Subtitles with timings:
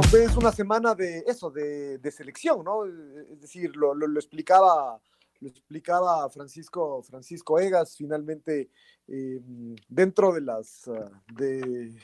[0.00, 2.84] Es una semana de eso, de, selección, ¿no?
[2.84, 5.00] Es decir, lo, explicaba
[5.40, 8.70] lo explicaba Francisco, Francisco Egas, finalmente
[9.06, 9.40] eh,
[9.88, 10.90] dentro de las
[11.34, 11.94] de,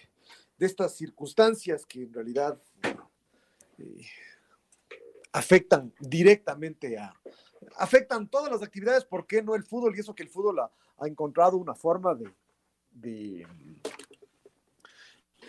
[0.59, 2.61] estas circunstancias que en realidad
[3.79, 4.03] eh,
[5.33, 7.13] afectan directamente a,
[7.77, 9.97] afectan todas las actividades, ¿por qué no el fútbol?
[9.97, 10.71] Y eso que el fútbol ha,
[11.05, 13.45] encontrado una forma de,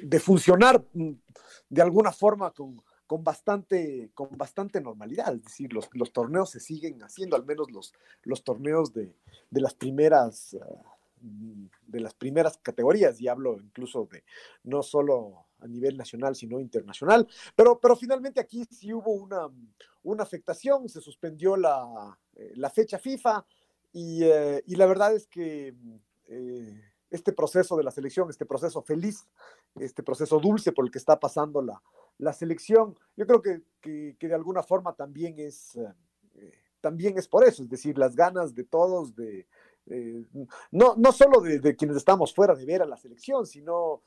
[0.02, 0.84] de, funcionar
[1.74, 5.34] de alguna forma con, con, bastante, con bastante normalidad.
[5.34, 9.16] Es decir, los, los, torneos se siguen haciendo, al menos los, los torneos de,
[9.50, 10.56] de las primeras.
[11.88, 14.24] de las primeras categorías, y hablo incluso de
[14.64, 17.28] no solo a nivel nacional, sino internacional.
[17.56, 19.50] Pero, pero finalmente aquí sí hubo una,
[20.04, 23.46] una afectación, se suspendió la, eh, la fecha FIFA
[23.94, 25.74] y, eh, y, la verdad es que
[26.28, 29.28] eh, este proceso de la selección, este proceso feliz,
[29.76, 31.82] este proceso dulce por el que está pasando la,
[32.18, 35.78] la selección, yo creo que, que, de alguna forma también es,
[36.82, 39.48] también es por eso, es decir, las ganas de todos de...
[40.72, 44.02] no, no solo de, de, quienes estamos fuera de ver a la selección, sino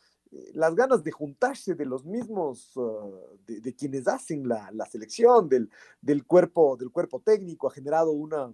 [0.55, 3.09] las ganas de juntarse de los mismos, ah,
[3.47, 5.71] de, quienes hacen la, selección, del,
[6.01, 8.53] del, cuerpo, del cuerpo técnico, ha generado una,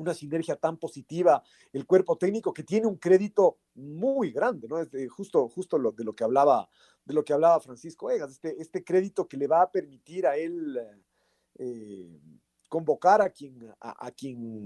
[0.00, 4.78] una sinergia tan positiva, el cuerpo técnico que tiene un crédito muy grande, ¿no?
[4.78, 6.68] Es justo, justo lo, de lo que hablaba,
[7.04, 10.36] de lo que hablaba Francisco Egas, este, este crédito que le va a permitir a
[10.36, 10.78] él
[11.56, 12.20] eh,
[12.70, 14.64] convocar a quien, a, quien,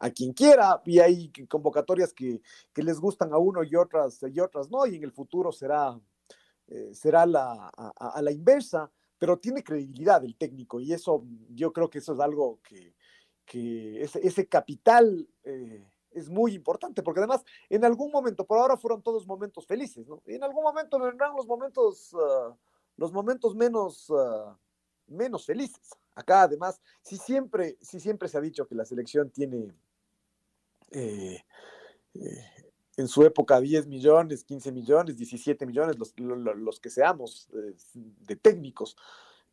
[0.00, 2.42] a quien quiera, y hay convocatorias que,
[2.74, 5.98] les gustan a uno y otras, y otras no, y en el futuro será,
[6.66, 11.88] eh, será la, a, la inversa, pero tiene credibilidad el técnico, y eso yo creo
[11.88, 12.96] que eso es algo que,
[13.52, 19.26] ese, capital eh, es muy importante, porque además en algún momento, por ahora fueron todos
[19.26, 20.22] momentos felices, ¿no?
[20.26, 22.56] Y en algún momento vendrán los momentos, ah,
[22.96, 24.56] los momentos menos, ah,
[25.08, 25.90] menos felices.
[26.14, 29.72] Acá además, si siempre, si siempre se ha dicho que la selección tiene
[30.92, 31.42] eh,
[32.14, 32.44] eh,
[32.96, 37.48] en su época 10 millones, 15 millones, 17 millones, los, que seamos
[37.92, 38.96] de técnicos.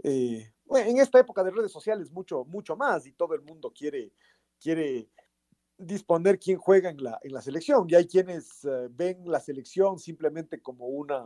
[0.04, 4.14] En esta época de redes sociales mucho, mucho más y todo el mundo quiere,
[4.60, 5.10] quiere
[5.78, 7.88] disponer quién juega en la, en la selección.
[7.90, 11.26] Y hay quienes ven la selección simplemente como una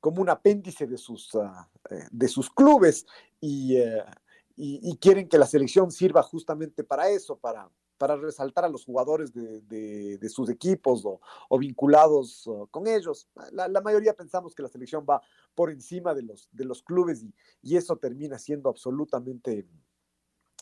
[0.00, 1.68] como un apéndice de sus, ah,
[2.10, 3.06] de sus clubes
[3.38, 3.76] y,
[4.56, 7.70] y, quieren que la selección sirva justamente para eso, para,
[8.00, 13.28] para resaltar a los jugadores de, sus equipos o, vinculados con ellos.
[13.52, 15.20] La, mayoría pensamos que la selección va
[15.54, 17.22] por encima de los, de los clubes
[17.62, 19.68] y, eso termina siendo absolutamente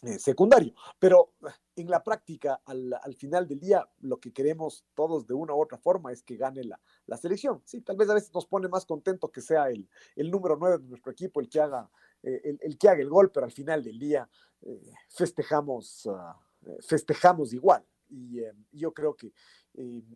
[0.03, 0.75] eh, secundario.
[0.99, 5.35] Pero uh, en la práctica, al, al, final del día, lo que queremos todos de
[5.35, 7.63] una u otra forma es que gane la, selección.
[7.65, 10.89] Sí, tal vez a veces nos pone más contento que sea el, número 9 de
[10.89, 11.89] nuestro equipo el que haga
[12.25, 14.29] eh, el, que haga el gol, pero al final del día
[14.63, 16.48] eh, festejamos, ah, eh,
[16.81, 17.85] festejamos igual.
[18.11, 18.41] Y
[18.73, 19.33] yo creo que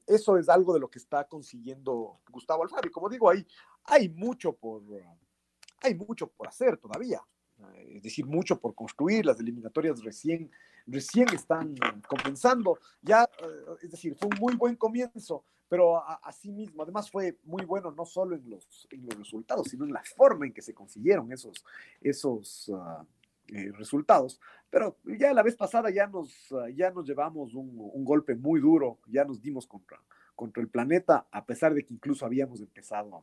[0.06, 2.88] eso es algo de lo que está consiguiendo Gustavo Alfaro.
[2.88, 3.46] Y como digo, hay,
[3.84, 4.82] hay, mucho por,
[5.80, 7.20] hay mucho por hacer todavía.
[7.88, 9.26] Es decir, mucho por construir.
[9.26, 10.50] Las eliminatorias recién,
[10.86, 11.74] recién están
[12.08, 12.78] comenzando.
[13.00, 13.28] Ya,
[13.82, 18.04] es decir, fue un muy buen comienzo, pero así mismo, además fue muy bueno no
[18.04, 21.64] solo en los, en los resultados, sino en la forma en que se consiguieron esos,
[22.00, 23.04] esos ah,
[23.48, 24.40] eh, resultados.
[24.70, 28.60] Pero ya la vez pasada ya nos, ah, ya nos llevamos un, un, golpe muy
[28.60, 30.00] duro, ya nos dimos contra,
[30.34, 33.22] contra el planeta, a pesar de que incluso habíamos empezado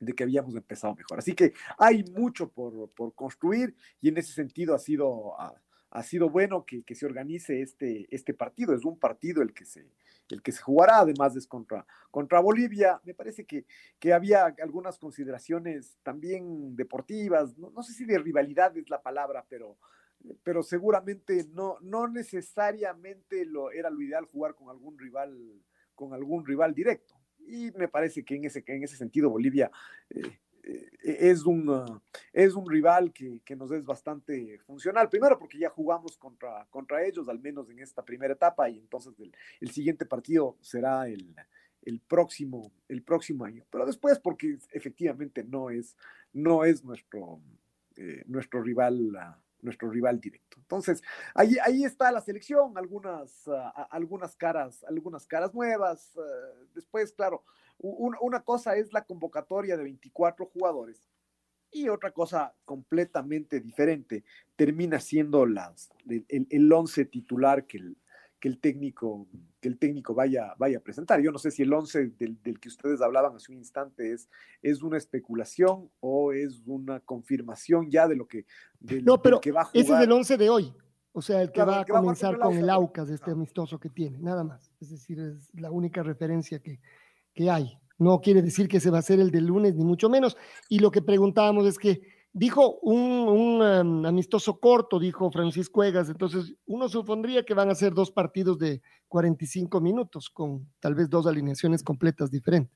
[0.00, 1.18] de que habíamos empezado mejor.
[1.18, 5.54] Así que hay mucho por, por construir y en ese sentido ha sido, ah,
[5.90, 8.74] ha sido bueno que, se organice este, este partido.
[8.74, 9.86] Es un partido el que se,
[10.32, 13.00] el que se jugará, además es contra, contra Bolivia.
[13.04, 13.66] Me parece que,
[13.98, 19.78] que había algunas consideraciones también deportivas, no, sé si de rivalidad es la palabra, pero,
[20.42, 25.36] pero seguramente no, no necesariamente lo, era lo ideal jugar con algún rival,
[25.94, 27.14] con algún rival directo.
[27.46, 29.70] Y me parece que en ese, en ese sentido Bolivia
[30.10, 30.38] eh,
[31.02, 32.00] es, un,
[32.32, 35.08] es un rival que, que, nos es bastante funcional.
[35.08, 39.14] Primero porque ya jugamos contra, contra ellos, al menos en esta primera etapa, y entonces
[39.60, 41.34] el, siguiente partido será el,
[41.82, 43.64] el, próximo, el próximo año.
[43.70, 45.96] Pero después porque efectivamente no es,
[46.32, 47.40] no es nuestro,
[47.96, 49.14] eh, nuestro rival.
[49.14, 50.56] Uh, nuestro rival directo.
[50.58, 51.02] Entonces,
[51.34, 53.52] ahí, ahí está la selección, algunas, uh,
[53.90, 56.16] algunas, caras, algunas caras nuevas.
[56.16, 57.44] Uh, después, claro,
[57.82, 61.08] una cosa es la convocatoria de 24 jugadores
[61.72, 64.24] y otra cosa completamente diferente
[64.56, 67.96] termina siendo las, el, el once titular que el,
[68.40, 69.28] que el técnico,
[69.60, 71.20] que el técnico vaya, vaya a presentar.
[71.20, 74.28] Yo no sé si el 11 del, del, que ustedes hablaban hace un instante es,
[74.62, 78.46] es una especulación o es una confirmación ya de lo que,
[78.80, 79.84] de, no, pero que va a jugar.
[79.84, 80.74] Ese es el 11 de hoy,
[81.12, 83.30] o sea, el que claro, va a que comenzar va a con el Aucas, este
[83.30, 84.72] amistoso que tiene, nada más.
[84.80, 86.80] Es decir, es la única referencia que,
[87.34, 87.78] que hay.
[87.98, 90.36] No quiere decir que se va a hacer el del lunes, ni mucho menos.
[90.68, 92.00] Y lo que preguntábamos es que
[92.32, 97.74] Dijo un, un um, amistoso corto, dijo Francisco Egas, entonces uno supondría que van a
[97.74, 102.72] ser dos partidos de 45 minutos con tal vez dos alineaciones completas diferentes.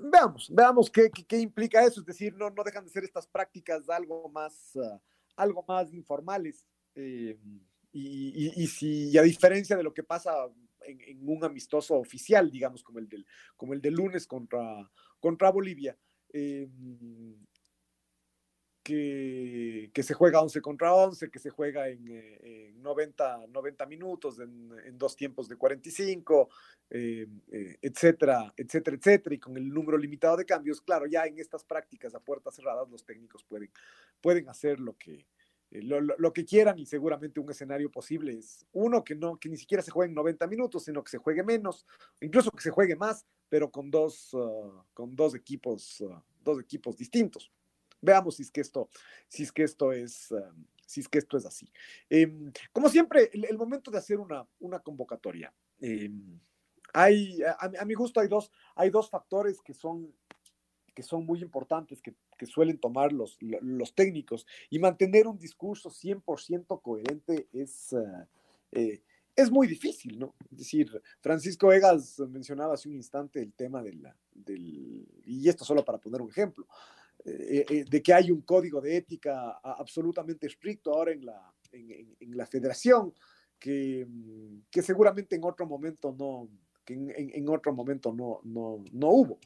[0.00, 3.86] Veamos, veamos qué, qué, implica eso, es decir, no, no dejan de ser estas prácticas
[3.90, 4.98] algo más, uh,
[5.36, 6.66] algo más informales.
[6.94, 7.38] Eh,
[7.92, 10.32] y, y, y, si a diferencia de lo que pasa
[10.88, 13.26] en, un amistoso oficial, digamos, como el del,
[13.56, 14.90] como el del lunes contra,
[15.20, 15.96] contra Bolivia,
[16.32, 16.68] eh,
[18.88, 23.84] que, que, se juega 11 contra 11, que se juega en, eh, en 90, 90,
[23.84, 26.48] minutos, en, dos tiempos de 45,
[26.88, 31.38] eh, eh, etcétera, etcétera, etcétera, y con el número limitado de cambios, claro, ya en
[31.38, 33.70] estas prácticas a puertas cerradas los técnicos pueden,
[34.22, 35.26] pueden hacer lo que,
[35.70, 39.56] lo, lo, que quieran y seguramente un escenario posible es uno que no que ni
[39.56, 41.84] siquiera se juegue en 90 minutos, sino que se juegue menos,
[42.20, 46.96] incluso que se juegue más, pero con dos, uh, con dos equipos, uh, dos equipos
[46.96, 47.52] distintos.
[48.00, 48.88] Veamos si es que esto,
[49.28, 51.70] si es que esto es, um, si es que esto es así.
[52.08, 52.32] Eh,
[52.72, 55.52] como siempre, el, momento de hacer una, una convocatoria.
[55.80, 56.10] Eh,
[56.94, 60.14] hay, a, a, mi gusto hay dos, hay dos factores que son,
[60.94, 65.90] que son muy importantes, que, que suelen tomar los, los, técnicos, y mantener un discurso
[65.90, 67.92] 100% coherente es...
[67.92, 68.24] Uh,
[68.72, 69.02] eh,
[69.38, 70.34] es muy difícil, ¿no?
[70.50, 75.64] Es decir, Francisco Egas mencionaba hace un instante el tema de la, del, y esto
[75.64, 76.66] solo para poner un ejemplo,
[77.24, 82.36] eh, eh, de que hay un código de ética absolutamente estricto ahora en la, en,
[82.36, 83.14] la federación,
[83.60, 84.08] que,
[84.72, 86.48] que, seguramente en otro momento no,
[86.86, 89.38] en, en otro momento no, no, no hubo.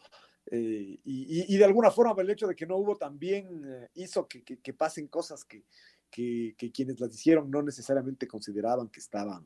[0.46, 4.74] Eh, y, de alguna forma el hecho de que no hubo también eh, hizo que,
[4.74, 5.64] pasen cosas que,
[6.10, 9.44] que, quienes las hicieron no necesariamente consideraban que estaban,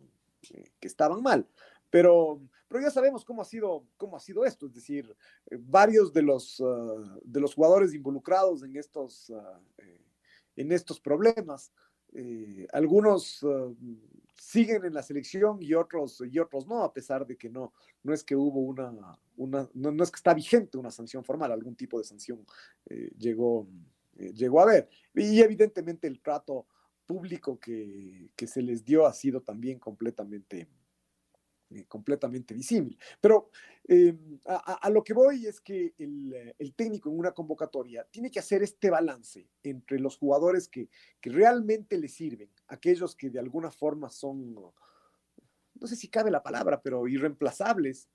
[0.51, 1.47] eh, que estaban mal.
[1.91, 5.15] Pero, pero ya sabemos cómo ha sido, cómo ha sido esto, es decir,
[5.61, 9.31] varios de los, uh, de los jugadores involucrados en estos,
[9.79, 10.01] eh,
[10.57, 11.73] en estos problemas,
[12.73, 13.77] algunos uh,
[14.37, 17.73] siguen en la selección y otros, y otros no, a pesar de que no,
[18.03, 18.93] no es que hubo una,
[19.37, 22.45] una no, no es que está vigente una sanción formal, algún tipo de sanción
[22.87, 23.67] eh, llegó,
[24.17, 24.89] eh, llegó a haber.
[25.15, 26.67] Y evidentemente el trato
[27.07, 30.69] público que, que se les dio ha sido también completamente
[31.89, 32.97] completamente visible.
[33.21, 33.51] Pero
[33.89, 34.15] eh,
[34.47, 38.39] a, a, lo que voy es que el, el, técnico en una convocatoria tiene que
[38.39, 40.89] hacer este balance entre los jugadores que,
[41.21, 46.43] que realmente le sirven, aquellos que de alguna forma son, no sé si cabe la
[46.43, 48.09] palabra, pero irreemplazables,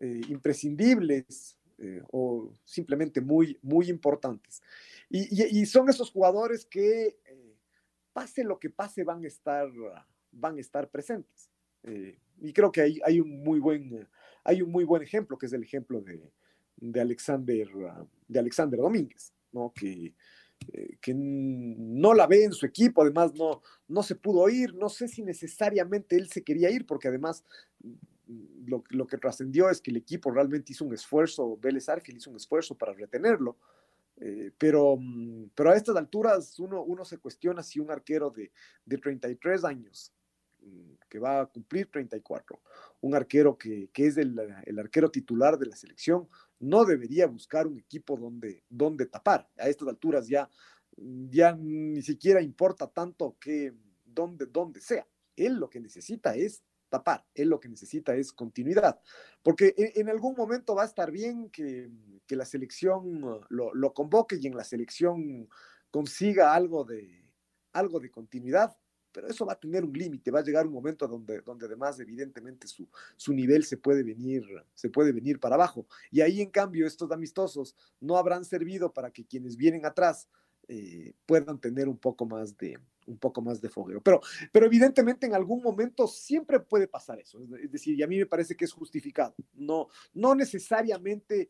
[0.00, 4.62] eh, imprescindibles, eh, o simplemente muy, muy importantes.
[5.08, 7.56] Y, y, y son esos jugadores que, eh,
[8.12, 9.70] pase lo que pase, van a estar,
[10.30, 11.50] van a estar presentes.
[11.82, 14.08] Eh, y creo que hay, hay, un muy buen,
[14.44, 16.20] hay un muy buen ejemplo, que es el ejemplo de,
[16.76, 17.68] de Alexander,
[18.28, 19.72] de Alexander Domínguez, ¿no?
[19.74, 20.14] que,
[20.72, 24.88] eh, que no la ve en su equipo, además no, no se pudo ir, no
[24.88, 27.44] sé si necesariamente él se quería ir, porque además
[28.66, 32.30] lo, lo que trascendió es que el equipo realmente hizo un esfuerzo, Vélez Arfield hizo
[32.30, 33.56] un esfuerzo para retenerlo,
[34.20, 34.98] eh, pero,
[35.54, 38.52] pero a estas alturas uno, uno se cuestiona si un arquero de,
[38.84, 40.12] de 33 años,
[41.08, 42.60] que va a cumplir 34,
[43.00, 46.28] un arquero que, que es el, el, arquero titular de la selección,
[46.60, 49.48] no debería buscar un equipo donde, donde tapar.
[49.58, 50.48] A estas alturas ya,
[50.96, 53.74] ya ni siquiera importa tanto que
[54.04, 55.06] donde, donde sea.
[55.36, 59.00] Él lo que necesita es tapar, él lo que necesita es continuidad,
[59.44, 61.88] porque en, algún momento va a estar bien que,
[62.26, 65.48] que la selección lo, lo, convoque y en la selección
[65.92, 67.24] consiga algo de,
[67.72, 68.76] algo de continuidad,
[69.12, 71.98] pero eso va a tener un límite, va a llegar un momento donde, donde además
[72.00, 75.86] evidentemente su, su nivel se puede, venir, se puede venir para abajo.
[76.10, 80.28] Y ahí en cambio estos amistosos no habrán servido para que quienes vienen atrás
[80.72, 84.00] eh, puedan tener un poco más de, un poco más de fogueo.
[84.00, 84.20] Pero,
[84.52, 87.40] pero evidentemente en algún momento siempre puede pasar eso.
[87.60, 89.34] Es decir, y a mí me parece que es justificado.
[89.52, 91.48] No, no necesariamente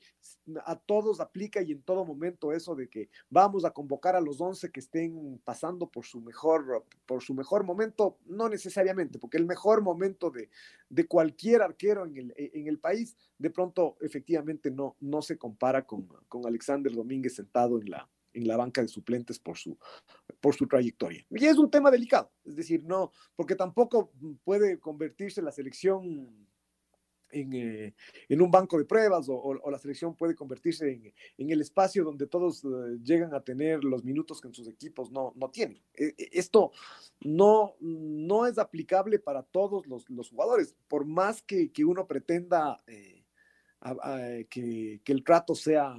[0.64, 4.40] a todos aplica y en todo momento eso de que vamos a convocar a los
[4.40, 8.16] 11 que estén pasando por su mejor, por su mejor momento.
[8.24, 10.48] No necesariamente, porque el mejor momento de,
[10.88, 15.86] de cualquier arquero en el, en el país, de pronto efectivamente no, no se compara
[15.86, 19.78] con, con Alexander Domínguez sentado en la, en la banca de suplentes por su,
[20.40, 21.24] por su trayectoria.
[21.30, 24.12] Y es un tema delicado, es decir, no, porque tampoco
[24.44, 26.48] puede convertirse la selección
[27.32, 27.94] en, eh,
[28.28, 32.26] en, un banco de pruebas o, la selección puede convertirse en, en el espacio donde
[32.26, 35.82] todos uh, llegan a tener los minutos que en sus equipos no, no tienen.
[35.94, 36.72] E, e, esto
[37.20, 42.82] no, no es aplicable para todos los, los jugadores, por más que, que uno pretenda
[42.86, 43.24] eh,
[44.50, 45.96] que, que el trato sea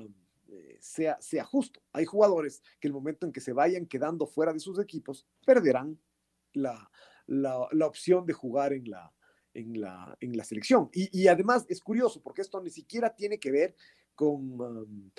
[0.51, 1.81] eh, sea, sea justo.
[1.93, 5.97] Hay jugadores que el momento en que se vayan quedando fuera de sus equipos, perderán
[6.53, 6.91] la,
[7.25, 9.13] la, la opción de jugar en la,
[9.53, 10.89] en la, en la selección.
[10.93, 13.75] Y, y, además es curioso porque esto ni siquiera tiene que ver
[14.13, 15.11] con, um,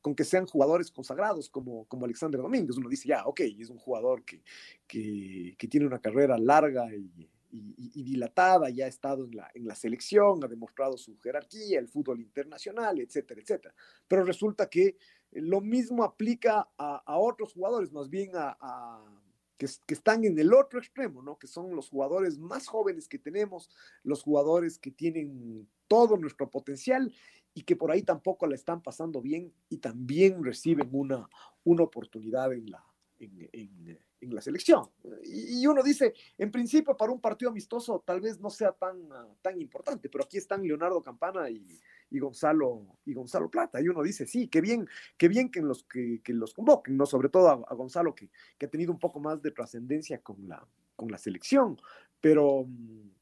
[0.00, 2.76] con que sean jugadores consagrados como, como Alexander Domínguez.
[2.76, 4.42] Uno dice, ya, ok, es un jugador que,
[4.86, 9.66] que, que tiene una carrera larga y, y, dilatada, ya ha estado en la, en
[9.66, 13.74] la selección, ha demostrado su jerarquía, el fútbol internacional, etcétera, etcétera.
[14.06, 14.96] Pero resulta que
[15.32, 19.22] lo mismo aplica a, a otros jugadores, más bien a, a
[19.56, 21.38] que, que, están en el otro extremo, ¿no?
[21.38, 23.70] Que son los jugadores más jóvenes que tenemos,
[24.02, 27.12] los jugadores que tienen todo nuestro potencial
[27.52, 31.28] y que por ahí tampoco la están pasando bien y también reciben una,
[31.64, 32.84] una oportunidad en la,
[33.20, 34.84] en, en, en la selección.
[35.24, 39.08] Y, y, uno dice, en principio para un partido amistoso tal vez no sea tan,
[39.42, 41.78] tan importante, pero aquí están Leonardo Campana y,
[42.10, 43.80] y, Gonzalo, y Gonzalo Plata.
[43.80, 47.06] Y uno dice, sí, qué bien, qué bien que los, que, que los convoquen, ¿no?
[47.06, 50.48] sobre todo a, a Gonzalo que, que, ha tenido un poco más de trascendencia con
[50.48, 51.78] la, con la selección.
[52.20, 52.66] Pero,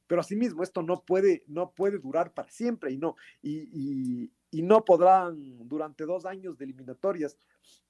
[0.09, 4.63] pero asimismo, esto no puede, no puede durar para siempre y no, y, y, y
[4.63, 7.37] no podrán durante dos años de eliminatorias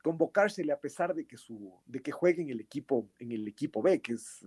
[0.02, 3.82] convocársele a pesar de que su de que juegue en el equipo en el equipo
[3.82, 4.44] B que es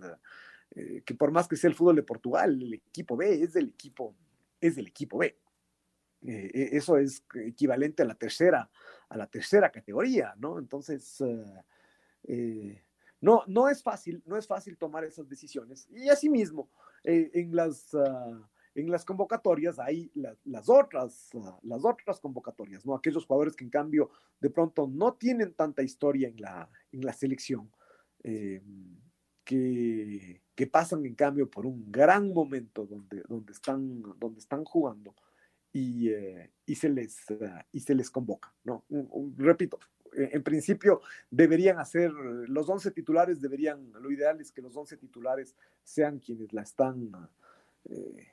[0.70, 3.68] eh, que por más que sea el fútbol de Portugal el equipo B es del
[3.68, 4.14] equipo
[4.60, 5.36] es del equipo B.
[6.24, 8.70] Eh, eso es equivalente a la tercera
[9.08, 11.22] a la tercera categoría no entonces
[12.24, 12.84] eh,
[13.20, 15.88] no no es fácil no es fácil tomar esas decisiones.
[15.90, 16.70] Y asimismo
[17.04, 18.40] en las uh,
[18.74, 21.30] en las convocatorias hay la, las, otras,
[21.62, 22.94] las otras convocatorias, ¿no?
[22.94, 24.10] Aquellos jugadores que en cambio
[24.40, 27.70] de pronto no tienen tanta historia en la, en la selección,
[28.24, 28.62] eh,
[29.44, 35.14] que, que, pasan en cambio por un gran momento donde, donde, están, donde están jugando
[35.72, 38.84] y, eh, y, se les, uh, y se les convoca, ¿no?
[39.36, 39.80] Repito,
[40.14, 41.00] en principio
[41.30, 46.52] deberían hacer, los 11 titulares deberían, lo ideal es que los 11 titulares sean quienes
[46.52, 47.10] la están...
[47.86, 48.28] Eh,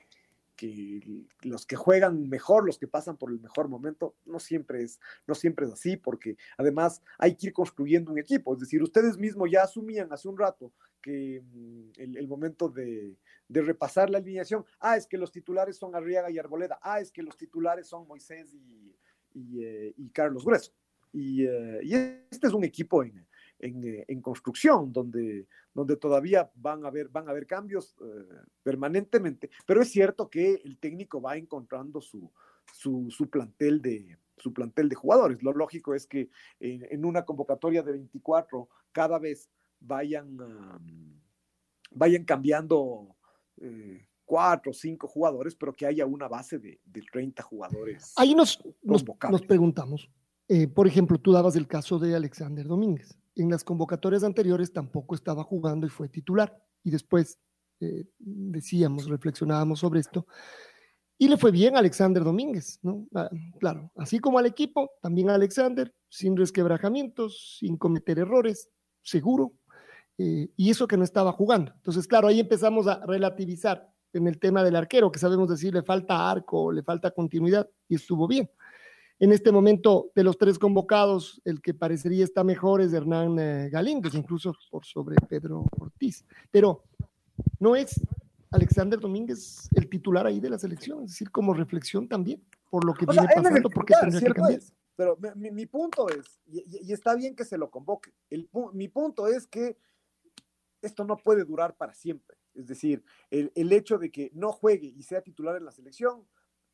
[1.42, 5.34] los que juegan mejor, los que pasan por el mejor momento, no siempre es, no
[5.34, 8.54] siempre es así, porque además hay que ir construyendo un equipo.
[8.54, 13.16] Es decir, ustedes mismos ya asumían hace un rato que mm, el, momento de,
[13.48, 17.22] repasar la alineación, ah, es que los titulares son Arriaga y Arboleda, ah, es que
[17.22, 20.72] los titulares son Moisés y, eh, Carlos Grueso.
[21.12, 23.26] Y, eh, y, este es un equipo en,
[23.60, 28.44] en, eh, en, construcción, donde, donde todavía van a haber, van a haber cambios eh,
[28.62, 32.30] permanentemente, pero es cierto que el técnico va encontrando su,
[32.72, 35.42] su, su, plantel de, su plantel de jugadores.
[35.42, 39.50] Lo lógico es que en, en una convocatoria de 24 cada vez
[39.80, 41.20] vayan, um,
[41.90, 43.16] vayan cambiando
[43.60, 48.12] eh, cuatro o cinco jugadores, pero que haya una base de, de 30 jugadores.
[48.16, 50.08] Ahí nos, nos, nos preguntamos,
[50.48, 55.14] eh, por ejemplo, tú dabas el caso de Alexander Domínguez en las convocatorias anteriores tampoco
[55.14, 56.62] estaba jugando y fue titular.
[56.82, 57.38] Y después
[57.80, 60.26] eh, decíamos, reflexionábamos sobre esto.
[61.18, 63.06] Y le fue bien a Alexander Domínguez, ¿no?
[63.14, 68.70] Ah, claro, así como al equipo, también a Alexander, sin resquebrajamientos, sin cometer errores,
[69.02, 69.52] seguro.
[70.16, 71.72] Eh, y eso que no estaba jugando.
[71.76, 75.82] Entonces, claro, ahí empezamos a relativizar en el tema del arquero, que sabemos decir le
[75.82, 78.50] falta arco, le falta continuidad, y estuvo bien.
[79.20, 83.68] En este momento, de los tres convocados, el que parecería está mejor es Hernán eh,
[83.70, 86.24] Galíndez, incluso por sobre Pedro Ortiz.
[86.50, 86.84] Pero
[87.58, 88.00] no es
[88.50, 92.94] Alexander Domínguez el titular ahí de la selección, es decir, como reflexión también, por lo
[92.94, 94.58] que o viene sea, pasando, porque tendría que cambiar.
[94.58, 98.48] Es, pero mi, mi, punto es, y, y, está bien que se lo convoque, el,
[98.72, 99.76] mi punto es que
[100.82, 102.38] esto no puede durar para siempre.
[102.54, 106.26] Es decir, el, el, hecho de que no juegue y sea titular en la selección,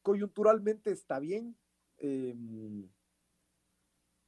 [0.03, 1.57] coyunturalmente está bien.
[1.99, 2.35] Eh,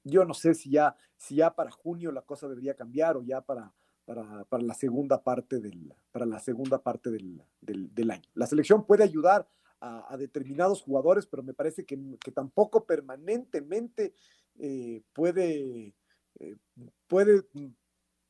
[0.05, 3.41] yo no sé si ya, si ya para junio la cosa debería cambiar o ya
[3.41, 3.73] para,
[4.05, 8.29] para, para la segunda parte del, para la segunda parte del, del, año.
[8.35, 9.49] La selección puede ayudar
[9.81, 14.15] a, determinados jugadores, pero me parece que, que tampoco permanentemente
[14.59, 15.95] eh, puede,
[16.41, 16.57] eh,
[17.07, 17.47] puede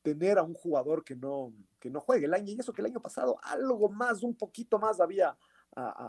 [0.03, 2.51] tener a un jugador que no, que no juegue el año.
[2.51, 5.37] Y eso que el año pasado algo más, un poquito más había,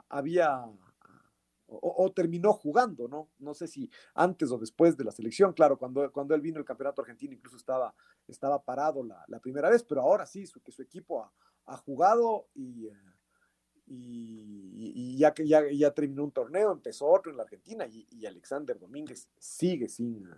[0.08, 0.66] había
[1.70, 3.30] o, terminó jugando, ¿no?
[3.38, 6.64] No sé si antes o después de la selección, claro, cuando, cuando él vino el
[6.64, 7.94] campeonato argentino incluso estaba,
[8.26, 11.30] estaba parado la, primera vez, pero ahora sí, su, que su equipo
[11.66, 12.88] ha, jugado y,
[13.86, 18.78] y, y, ya ya, ya terminó un torneo, empezó otro en la Argentina y, Alexander
[18.78, 20.28] Domínguez sigue sin,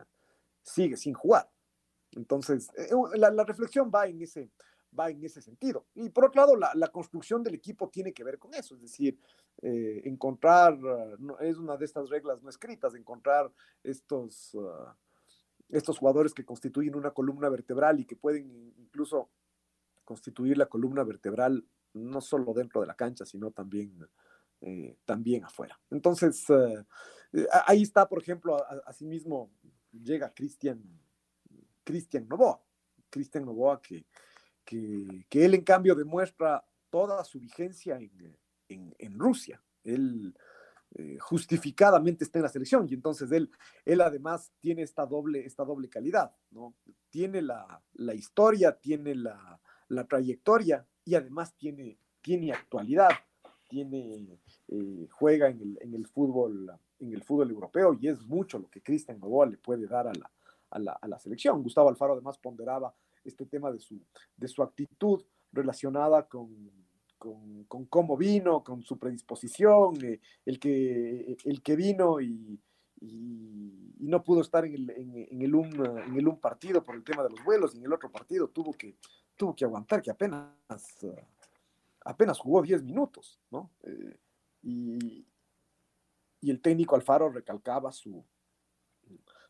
[0.62, 1.51] sigue sin jugar.
[2.12, 4.51] Entonces, eh, la, la, reflexión va en ese,
[4.99, 5.87] va en ese sentido.
[5.95, 8.83] Y por otro lado, la, la construcción del equipo tiene que ver con eso, es
[8.83, 9.19] decir,
[9.61, 10.78] eh, encontrar,
[11.18, 13.52] no, es una de estas reglas no escritas, encontrar
[13.85, 14.88] estos, uh,
[15.68, 19.30] estos jugadores que constituyen una columna vertebral y que pueden incluso
[20.04, 23.97] constituir la columna vertebral no solo dentro de la cancha, sino también,
[24.62, 25.78] eh, también afuera.
[25.90, 26.85] Entonces, uh,
[27.66, 29.50] ahí está, por ejemplo, asimismo
[29.92, 30.82] llega Cristian
[31.85, 32.61] Cristian Novoa,
[33.11, 34.06] Cristian Novoa que,
[34.64, 38.37] que, que, él en cambio demuestra toda su vigencia en,
[38.73, 39.62] en, en Rusia.
[39.85, 40.35] Él
[40.95, 43.50] eh, justificadamente está en la selección y entonces él,
[43.87, 46.75] él además tiene esta doble, esta doble calidad, ¿no?
[47.09, 53.09] Tiene la, la historia, tiene la, la, trayectoria y además tiene, tiene actualidad,
[53.71, 54.38] tiene,
[54.69, 58.69] eh, juega en el, en el, fútbol en el fútbol europeo y es mucho lo
[58.69, 60.31] que Cristian Novoa le puede dar a la,
[60.71, 61.62] a la, a la, selección.
[61.62, 63.99] Gustavo Alfaro además ponderaba este tema de su,
[64.37, 66.71] de su actitud relacionada con,
[67.69, 72.61] con, cómo vino, con su predisposición, eh, el, que, el que vino y,
[73.99, 77.75] no pudo estar en el, en, el un, partido por el tema de los vuelos
[77.75, 78.97] y en el otro partido tuvo que,
[79.37, 80.52] tuvo que aguantar, que apenas,
[81.02, 81.15] uh,
[82.04, 83.71] apenas jugó 10 minutos, ¿no?
[83.82, 84.19] Eh,
[84.63, 85.26] y,
[86.41, 88.25] y el técnico Alfaro recalcaba su,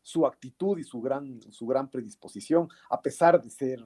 [0.01, 3.85] su actitud y su gran, su gran predisposición, a pesar de ser,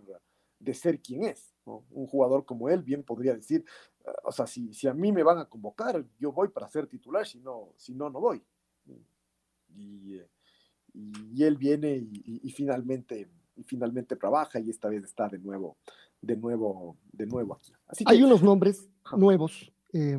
[0.60, 1.57] de ser quien es.
[1.68, 1.84] ¿No?
[1.92, 3.64] Un jugador como él bien podría decir,
[4.06, 6.88] uh, o sea, si, si, a mí me van a convocar, yo voy para ser
[6.88, 8.42] titular, si no, si no, no voy.
[9.76, 10.22] Y, y,
[11.34, 15.78] y él viene y, y, finalmente y finalmente trabaja y esta vez está de nuevo
[16.22, 17.74] de nuevo de nuevo aquí.
[17.88, 20.18] Así que, Hay unos nombres nuevos eh,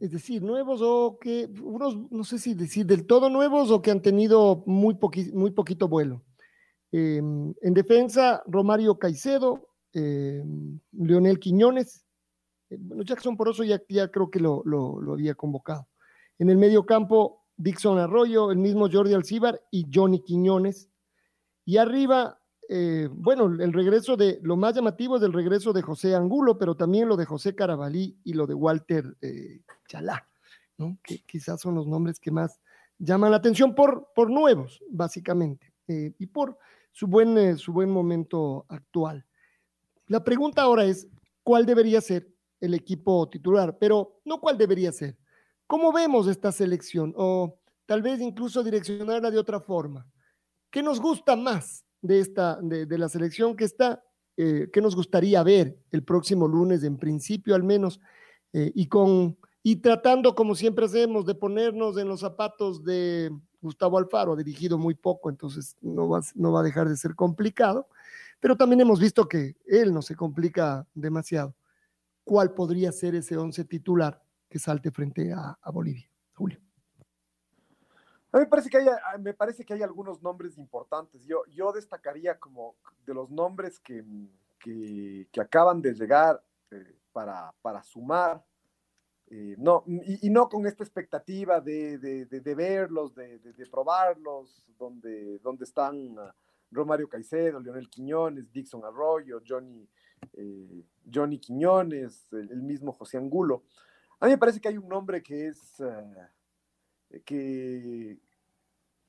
[0.00, 3.90] es decir, nuevos o que, unos, no sé si decir del todo nuevos o que
[3.90, 6.22] han tenido muy, poqui, muy poquito vuelo.
[6.90, 10.44] Eh, en defensa, Romario Caicedo, eh,
[10.92, 12.04] Leonel Quiñones,
[12.70, 14.62] eh, bueno, Jackson Poroso ya, creo que lo,
[15.12, 15.88] había convocado.
[16.38, 20.88] En el medio campo, Dixon Arroyo, el mismo Jordi Alcibar y Johnny Quiñones.
[21.64, 26.14] Y arriba, eh, bueno, el regreso de, lo más llamativo es el regreso de José
[26.14, 29.16] Angulo, pero también lo de José Carabalí y lo de Walter
[29.88, 30.26] Chalá,
[31.02, 32.60] que quizás son los nombres que más
[32.98, 36.56] llaman la atención por, por nuevos, básicamente, y por
[36.92, 39.26] su buen, su buen momento actual.
[40.10, 41.06] La pregunta ahora es,
[41.44, 42.28] ¿cuál debería ser
[42.60, 43.78] el equipo titular?
[43.78, 45.16] Pero no cuál debería ser.
[45.68, 47.14] ¿Cómo vemos esta selección?
[47.16, 50.04] O tal vez incluso direccionarla de otra forma.
[50.68, 54.02] ¿Qué nos gusta más de, esta, de, la selección que está,
[54.36, 58.00] eh, que nos gustaría ver el próximo lunes, en principio al menos,
[58.52, 63.96] eh, y, con, y tratando, como siempre hacemos, de ponernos en los zapatos de Gustavo
[63.96, 67.86] Alfaro, ha dirigido muy poco, entonces no va, no va a dejar de ser complicado,
[68.40, 71.54] pero también hemos visto que él no se complica demasiado.
[72.24, 76.10] ¿Cuál podría ser ese once titular que salte frente a, Bolivia?
[76.34, 76.58] Julio.
[78.32, 78.86] A mí me parece que hay,
[79.20, 81.24] me parece que hay algunos nombres importantes.
[81.26, 84.04] Yo, yo destacaría como de los nombres que,
[84.58, 88.44] que, que acaban de llegar eh, para, para, sumar,
[89.26, 95.64] eh, no, y, no con esta expectativa de, de, de, verlos, de, probarlos, donde, donde
[95.64, 96.30] están uh,
[96.70, 99.88] Romario Caicedo, Leonel Quiñones, Dixon Arroyo, Johnny,
[100.34, 103.64] eh, Johnny Quiñones, el, mismo José Angulo.
[104.20, 105.80] A mí me parece que hay un nombre que es...
[105.80, 106.14] Uh,
[107.24, 108.20] que,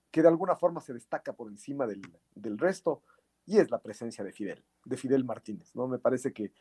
[0.10, 2.02] que de alguna forma se destaca por encima del,
[2.36, 3.04] del, resto,
[3.46, 5.88] y es la presencia de Fidel, de Fidel Martínez, ¿no?
[5.88, 6.52] Me parece que,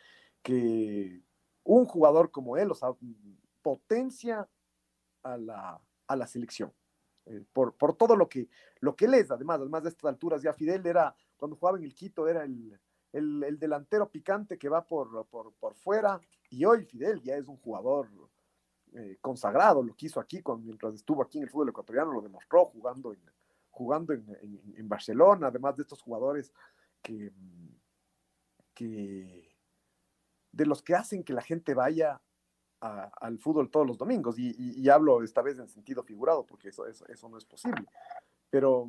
[0.42, 1.22] que
[1.64, 2.90] un jugador como él, o sea,
[3.62, 4.48] potencia
[5.22, 6.72] a la, a la selección.
[7.26, 8.48] Eh, por, por, todo lo que,
[8.80, 11.84] lo que él es, además, además de estas alturas, ya Fidel era, cuando jugaba en
[11.84, 12.78] el Quito, era el,
[13.12, 18.08] el, delantero picante que va por, por, fuera, y hoy Fidel ya es un jugador
[18.92, 22.22] eh, consagrado, lo que hizo aquí con, mientras estuvo aquí en el fútbol ecuatoriano, lo
[22.22, 23.20] demostró jugando en,
[23.70, 26.52] jugando en, Barcelona, además de estos jugadores
[27.02, 27.32] que,
[28.74, 29.56] que
[30.52, 32.20] de los que hacen que la gente vaya
[32.80, 37.28] al fútbol todos los domingos, y, hablo esta vez en sentido figurado, porque eso, eso,
[37.28, 37.84] no es posible.
[38.48, 38.88] Pero,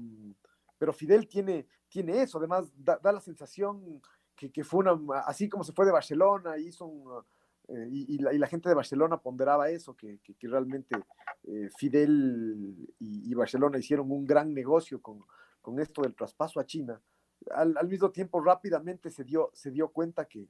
[0.77, 4.01] pero Fidel tiene, tiene eso, además da, la sensación
[4.36, 7.23] que, fue una, así como se fue de Barcelona, hizo un,
[7.67, 10.95] eh, y, la, gente de Barcelona ponderaba eso, que, realmente
[11.43, 15.19] eh, Fidel y, Barcelona hicieron un gran negocio con,
[15.62, 17.01] con esto del traspaso a China.
[17.51, 20.47] Al, al, mismo tiempo, rápidamente se dio, se dio cuenta que,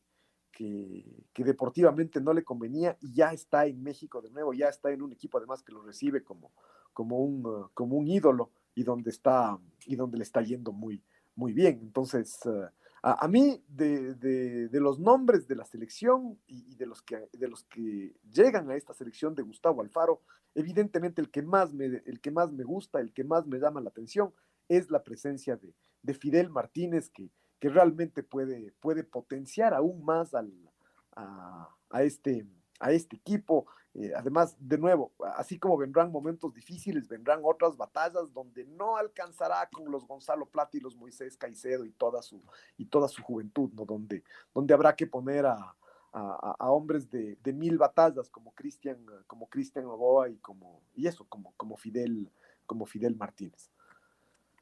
[0.51, 1.05] que,
[1.37, 5.11] deportivamente no le convenía y ya está en México de nuevo, ya está en un
[5.11, 6.51] equipo además que lo recibe como,
[6.93, 11.03] como, un, uh, como un ídolo y donde, está, y donde le está yendo muy,
[11.35, 11.79] muy bien.
[11.81, 12.67] Entonces, uh,
[13.01, 17.63] a, mí de, de, los nombres de la selección y, de, los que, de los
[17.63, 20.21] que llegan a esta selección de Gustavo Alfaro,
[20.53, 23.81] evidentemente el que más me, el que más me gusta, el que más me llama
[23.81, 24.33] la atención
[24.69, 27.29] es la presencia de, de Fidel Martínez, que,
[27.61, 30.51] que realmente puede, puede potenciar aún más al,
[31.15, 31.69] a,
[32.01, 32.47] este,
[32.79, 33.67] a este equipo.
[33.93, 39.69] Eh, además, de nuevo, así como vendrán momentos difíciles, vendrán otras batallas donde no alcanzará
[39.71, 42.41] con los Gonzalo Plata y los Moisés Caicedo y toda su,
[42.77, 43.85] y toda su juventud, ¿no?
[43.85, 44.23] donde,
[44.55, 45.75] donde habrá que poner a,
[46.59, 48.97] hombres de, mil batallas como Cristian
[49.27, 52.29] como Cristian Oboa y como y eso como como Fidel
[52.65, 53.71] como Fidel Martínez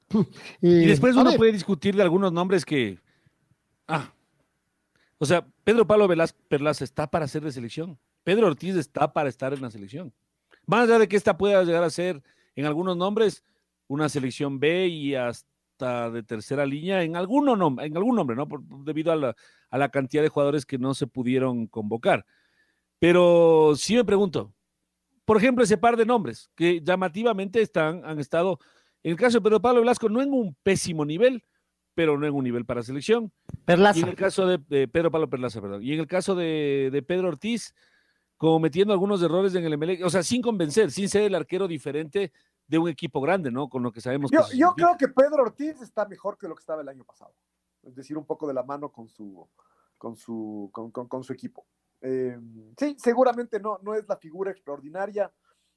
[0.62, 3.00] y después uno puede discutir de algunos nombres que.
[3.88, 4.14] Ah.
[5.18, 8.00] O sea, Pedro Pablo Velázquez Perlas está para ser de selección.
[8.24, 10.14] Pedro Ortiz está para estar en la selección.
[10.66, 12.22] Más allá de que esta pueda llegar a ser,
[12.56, 13.44] en algunos nombres,
[13.88, 18.48] una selección B y hasta de tercera línea, en, alguno nombre, en algún nombre, ¿no?
[18.86, 19.36] debido a la,
[19.70, 22.26] a la cantidad de jugadores que no se pudieron convocar.
[23.00, 24.54] Pero sí me pregunto,
[25.26, 28.60] por ejemplo, ese par de nombres que llamativamente están, han estado
[29.04, 31.44] en el caso de Pedro Pablo Velasco, no en un pésimo nivel,
[31.96, 33.32] pero no en un nivel para selección.
[33.66, 34.00] Perlaza.
[34.00, 35.84] Y en el caso de, Pedro Pablo Perlaza, perdón.
[35.84, 37.74] Y en el caso de, Pedro Ortiz,
[38.38, 42.32] cometiendo algunos errores en el MLE, o sea, sin convencer, sin ser el arquero diferente
[42.68, 43.68] de un equipo grande, ¿no?
[43.68, 44.32] Con lo que sabemos.
[44.32, 47.34] Yo, yo creo que Pedro Ortiz está mejor que lo que estaba el año pasado.
[47.84, 49.48] Es decir, un poco de la mano con su,
[49.98, 51.66] con su, con, su equipo.
[52.02, 52.40] Eh,
[52.78, 55.32] sí, seguramente no, no es la figura extraordinaria,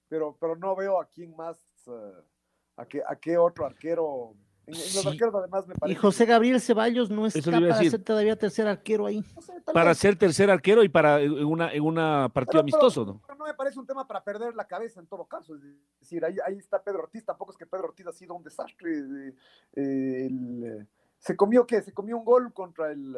[0.09, 1.59] pero, pero no veo a quién más.
[1.87, 2.23] Eh,
[2.77, 4.35] ¿A qué, a qué otro arquero?
[4.67, 5.99] En, los arqueros además me parece.
[5.99, 9.25] Y José Gabriel Ceballos no está para ser todavía tercer arquero ahí.
[9.75, 13.21] para ser tercer arquero y para en una, en una partido amistoso, ¿no?
[13.37, 15.57] no me parece un tema para perder la cabeza en todo caso.
[15.57, 15.63] Es
[16.01, 17.25] decir, ahí, ahí está Pedro Ortiz.
[17.25, 19.35] Tampoco es que Pedro Ortiz ha sido un desastre.
[19.75, 20.87] Eh,
[21.19, 21.83] se comió qué?
[21.83, 23.17] Se comió un gol contra el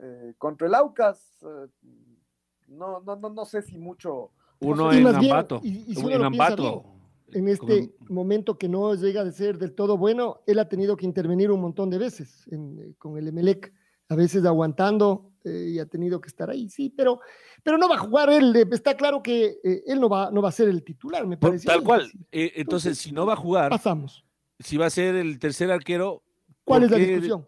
[0.00, 1.38] eh, contra el Aucas.
[1.42, 1.68] Eh,
[2.68, 4.32] no, no, no, no sé si mucho.
[4.58, 5.60] Uno en Ambato.
[5.62, 6.95] en Ambato
[7.32, 11.06] en este momento que no llega a ser del todo bueno, él ha tenido que
[11.06, 13.72] intervenir un montón de veces eh, con el Emelec,
[14.08, 17.20] a veces aguantando eh, y ha tenido que estar ahí, sí, pero,
[17.62, 20.50] pero no va a jugar él, eh, está claro que él no va, no va
[20.50, 21.66] a ser el titular, me parece.
[21.66, 24.24] Tal cual, entonces, si no va a jugar, pasamos.
[24.58, 26.22] Si va a ser el tercer arquero,
[26.64, 27.46] ¿cuál es la discusión?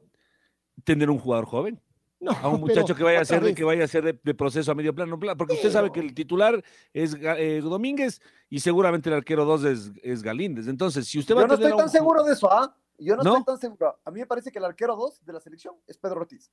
[0.84, 1.80] Tener un jugador joven.
[2.20, 4.72] No, a un muchacho que vaya a ser de, que vaya a ser de, proceso
[4.72, 9.16] a medio plano, porque usted sabe que el titular es eh, Domínguez y seguramente el
[9.16, 10.66] arquero 2 es, es, Galíndez.
[10.66, 12.74] Entonces, si usted va Yo no estoy tan seguro de eso, ¿ah?
[12.98, 13.98] Yo no, estoy tan seguro.
[14.04, 16.50] A mí me parece que el arquero 2 de la selección es Pedro Ortiz.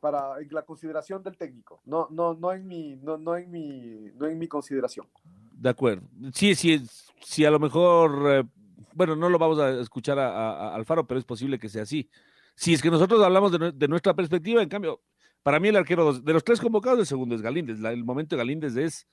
[0.00, 4.26] Para la consideración del técnico, no, no, no en mi, no, no en mi, no
[4.26, 5.08] en mi consideración.
[5.52, 6.06] De acuerdo.
[6.34, 6.86] Sí, sí,
[7.22, 8.44] sí, a lo mejor, eh,
[8.92, 12.08] bueno, no lo vamos a escuchar a Alfaro, pero es posible que sea así.
[12.56, 15.02] Si es que nosotros hablamos de, nuestra perspectiva, en cambio,
[15.42, 17.78] para mí el arquero de los tres convocados, el segundo es Galíndez.
[17.82, 19.06] el momento de Galíndez es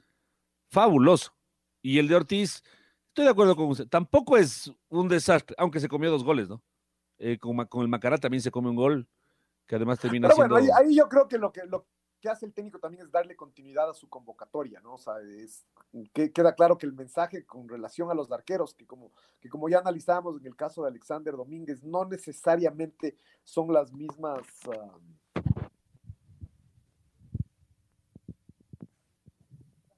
[0.69, 1.33] fabuloso.
[1.81, 2.63] Y el de Ortiz,
[3.07, 6.61] estoy de acuerdo con usted, tampoco es un desastre, aunque se comió dos goles, ¿no?
[7.17, 9.07] Eh, con, el Macará también se come un gol,
[9.67, 11.85] que además termina Pero bueno, ahí, yo creo que lo que lo
[12.21, 14.93] que hace el técnico también es darle continuidad a su convocatoria, ¿no?
[14.93, 15.65] O sea, es,
[16.13, 19.67] que, queda claro que el mensaje con relación a los arqueros, que como, que como
[19.67, 24.47] ya analizamos en el caso de Alexander Domínguez, no necesariamente son las mismas...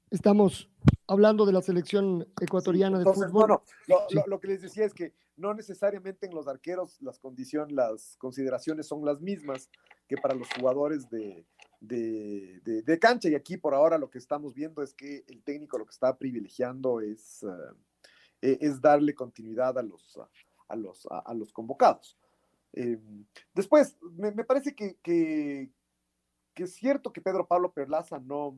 [0.09, 0.69] Estamos
[1.07, 3.49] hablando de la selección ecuatoriana de fútbol.
[3.49, 7.73] No, lo, lo, que les decía es que no necesariamente en los arqueros las condiciones,
[7.73, 9.69] las consideraciones son las mismas
[10.07, 11.47] que para los jugadores de,
[11.83, 13.29] de, cancha.
[13.29, 16.17] Y aquí por ahora lo que estamos viendo es que el técnico lo que está
[16.17, 17.47] privilegiando es, eh,
[18.41, 20.19] e, es darle continuidad a los,
[20.67, 22.17] a, los, a, los convocados.
[23.53, 25.69] después, me, parece que, que,
[26.55, 28.57] es cierto que Pedro Pablo Perlaza no,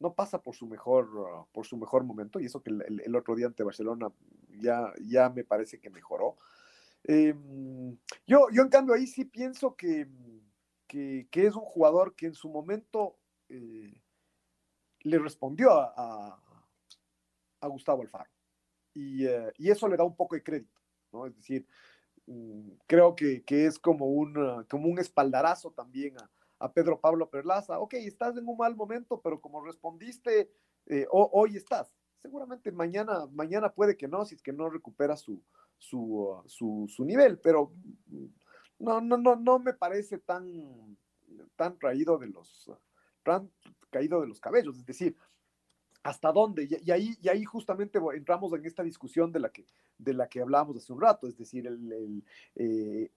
[0.00, 3.46] no pasa por su mejor, por su mejor momento, y eso que el, otro día
[3.46, 4.10] ante Barcelona
[4.60, 6.36] ya, ya me parece que mejoró.
[7.06, 10.08] Em, yo, yo, en cambio, ahí sí pienso que,
[10.86, 13.18] que, es un jugador que en su momento
[13.48, 14.00] eh,
[15.00, 16.40] le respondió a,
[17.60, 18.30] a, Gustavo Alfaro.
[18.92, 20.80] Y, eh, y, eso le da un poco de crédito,
[21.12, 21.26] ¿no?
[21.26, 21.66] Es decir,
[22.26, 27.28] mm, creo que, que, es como un, como un espaldarazo también a, a Pedro Pablo
[27.28, 27.78] Perlaza.
[27.78, 30.50] Ok, estás en un mal momento, pero como respondiste,
[30.86, 31.94] eh, hoy estás.
[32.16, 35.42] Seguramente mañana, mañana puede que no, si es que no recupera su,
[35.78, 37.72] su, su, su nivel, pero
[38.84, 40.96] no, no, no, no me parece tan,
[41.56, 42.70] tan traído de los,
[43.22, 43.50] tan
[43.90, 44.78] caído de los cabellos.
[44.78, 45.16] Es decir,
[46.02, 46.68] ¿hasta dónde?
[46.84, 49.66] Y, ahí, y ahí justamente entramos en esta discusión de la que,
[49.98, 52.22] de la que hablábamos hace un rato, es decir, el,
[52.54, 53.10] eh,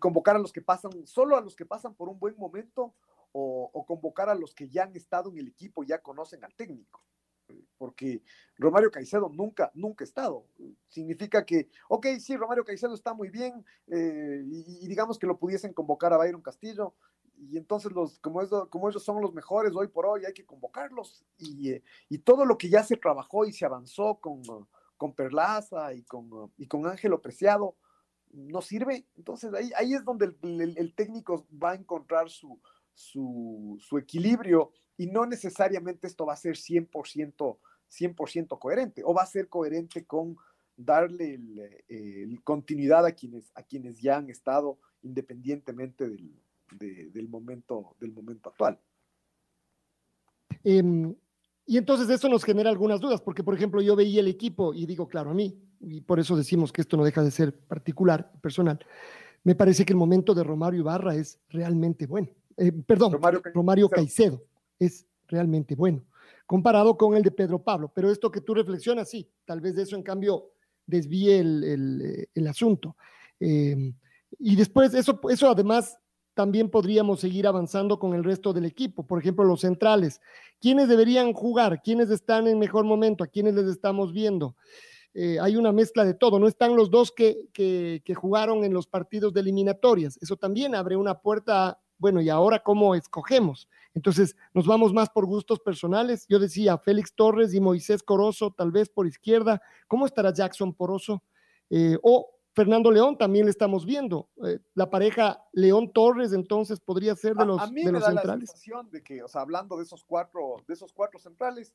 [0.00, 2.94] convocar a los que pasan, solo a los que pasan por un buen momento
[3.32, 7.02] o, convocar a los que ya han estado en el equipo, ya conocen al técnico.
[7.78, 8.22] Porque
[8.56, 10.46] Romario Caicedo nunca, nunca ha estado.
[10.88, 15.72] Significa que, ok, sí, Romario Caicedo está muy bien eh, y, digamos que lo pudiesen
[15.72, 16.94] convocar a Byron Castillo
[17.36, 18.40] y entonces los, como,
[18.70, 22.44] como ellos son los mejores hoy por hoy, hay que convocarlos y, eh, y todo
[22.44, 24.42] lo que ya se trabajó y se avanzó con,
[24.96, 27.76] con Perlaza y con, y con Ángelo Preciado,
[28.32, 29.06] no sirve.
[29.16, 32.60] Entonces ahí, ahí es donde el, técnico va a encontrar su,
[32.94, 39.22] su, su, equilibrio y no necesariamente esto va a ser 100%, 100 coherente o va
[39.22, 40.36] a ser coherente con
[40.76, 41.34] darle
[41.88, 46.32] el, continuidad a quienes, a quienes ya han estado independientemente del,
[46.78, 48.78] del, momento, del momento actual.
[50.64, 51.14] Em,
[51.66, 54.86] y entonces eso nos genera algunas dudas, porque por ejemplo yo veía el equipo y
[54.86, 58.32] digo, claro, a mí, y por eso decimos que esto no deja de ser particular,
[58.40, 58.78] personal,
[59.42, 62.28] me parece que el momento de Romario Ibarra es realmente bueno.
[62.56, 63.20] Eh, perdón,
[63.52, 64.42] Romario, Caicedo
[64.78, 66.04] es realmente bueno,
[66.46, 67.90] comparado con el de Pedro Pablo.
[67.94, 70.50] Pero esto que tú reflexionas, sí, tal vez de eso en cambio
[70.86, 72.96] desvíe el, el, asunto.
[73.40, 73.92] Eh,
[74.38, 75.98] y después, eso, eso además
[76.34, 79.06] también podríamos seguir avanzando con el resto del equipo.
[79.06, 80.20] Por ejemplo, los centrales.
[80.60, 81.80] ¿Quiénes deberían jugar?
[81.82, 83.24] ¿Quiénes están en mejor momento?
[83.24, 84.56] ¿A quiénes les estamos viendo?
[85.14, 86.40] Eh, hay una mezcla de todo.
[86.40, 90.18] No están los dos que, que, jugaron en los partidos de eliminatorias.
[90.20, 91.80] Eso también abre una puerta.
[91.98, 93.68] Bueno, ¿y ahora cómo escogemos?
[93.94, 96.26] Entonces, nos vamos más por gustos personales.
[96.28, 99.62] Yo decía Félix Torres y Moisés Corozo, tal vez por izquierda.
[99.86, 101.22] ¿Cómo estará Jackson Poroso?
[101.70, 104.28] Eh, o Fernando León también le estamos viendo.
[104.44, 108.48] Eh, la pareja León Torres entonces podría ser de los, a, mí me da centrales.
[108.48, 111.74] La sensación de que, o sea, hablando de esos cuatro, de esos cuatro centrales,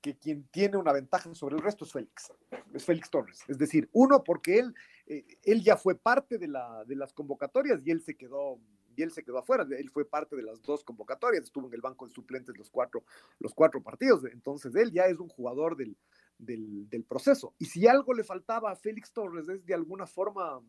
[0.00, 2.32] que quien tiene una ventaja sobre el resto es Félix,
[2.72, 3.40] es Félix Torres.
[3.48, 4.74] Es decir, uno porque él,
[5.06, 8.58] eh, él ya fue parte de, la, de las convocatorias y él se quedó
[8.96, 9.66] y él se quedó afuera.
[9.70, 13.04] Él fue parte de las dos convocatorias, estuvo en el banco de suplentes los cuatro,
[13.38, 14.24] los cuatro partidos.
[14.24, 15.96] Entonces él ya es un jugador del,
[16.38, 17.54] del, proceso.
[17.58, 20.60] Y si algo le faltaba a Félix Torres es de alguna forma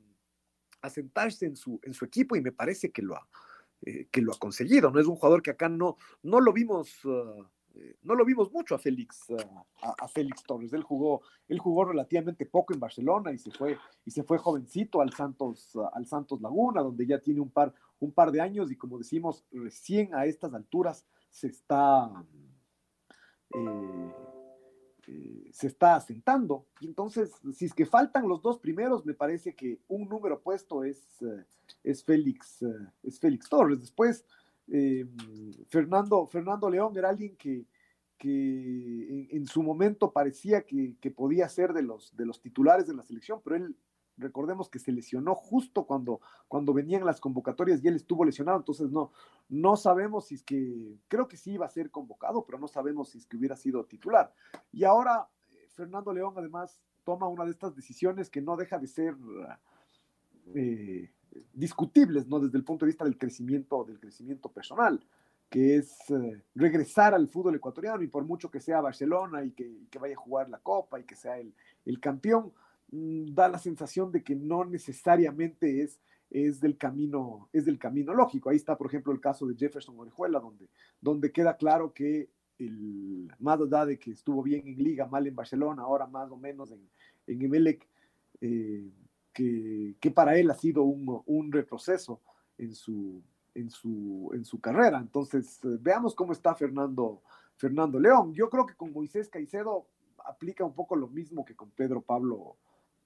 [0.81, 3.27] asentarse en su, en su equipo y me parece que lo ha,
[3.84, 4.91] eh, que lo ha conseguido.
[4.91, 6.99] No es un jugador que acá no, no lo vimos.
[7.73, 9.38] Eh, no lo vimos mucho a Félix, uh,
[9.81, 10.73] a, Félix Torres.
[10.73, 15.01] Él jugó, él jugó relativamente poco en Barcelona y se fue, y se fue jovencito
[15.01, 18.76] al Santos, al Santos Laguna, donde ya tiene un par, un par de años y
[18.76, 22.12] como decimos, recién a estas alturas se está,
[23.54, 24.12] eh,
[25.08, 26.66] eh, se está asentando.
[26.80, 30.84] Y entonces, si es que faltan los dos primeros, me parece que un número puesto
[30.84, 31.46] es, eh,
[31.84, 32.66] es, Félix,
[33.04, 33.80] es Félix Torres.
[33.80, 34.26] Después,
[35.68, 37.66] Fernando, Fernando León era alguien que,
[38.18, 42.94] que en, su momento parecía que, que, podía ser de los, de los titulares de
[42.94, 43.76] la selección, pero él
[44.17, 48.91] recordemos que se lesionó justo cuando, cuando venían las convocatorias y él estuvo lesionado, entonces
[48.91, 49.12] no,
[49.50, 53.10] no sabemos si es que, creo que sí iba a ser convocado, pero no sabemos
[53.10, 54.34] si es que hubiera sido titular.
[54.71, 58.88] Y ahora eh, Fernando León además toma una de estas decisiones que no deja de
[58.88, 59.15] ser
[60.54, 61.12] eh,
[61.54, 62.39] discutibles, ¿no?
[62.39, 65.04] Desde el punto de vista del crecimiento, del crecimiento personal
[65.52, 69.86] que es eh, regresar al fútbol ecuatoriano y por mucho que sea Barcelona y que,
[69.91, 71.54] que vaya a jugar la Copa y que sea el,
[71.86, 72.54] el campeón,
[72.91, 75.99] da la sensación de que no necesariamente es,
[76.30, 78.49] es, del camino, es del camino lógico.
[78.49, 83.32] Ahí está, por ejemplo, el caso de Jefferson Orejuela, donde, donde queda claro que el,
[83.39, 86.71] más allá de que estuvo bien en Liga, mal en Barcelona, ahora más o menos
[86.71, 86.88] en,
[87.27, 87.88] en Emelec,
[88.41, 88.91] eh,
[89.34, 92.21] que, que, para él ha sido un, un retroceso
[92.58, 93.23] en su,
[93.56, 94.99] en, su, en su carrera.
[94.99, 97.21] Entonces, eh, veamos cómo está Fernando,
[97.56, 98.34] Fernando León.
[98.34, 99.88] Yo creo que con Moisés Caicedo
[100.25, 102.58] aplica un poco lo mismo que con Pedro Pablo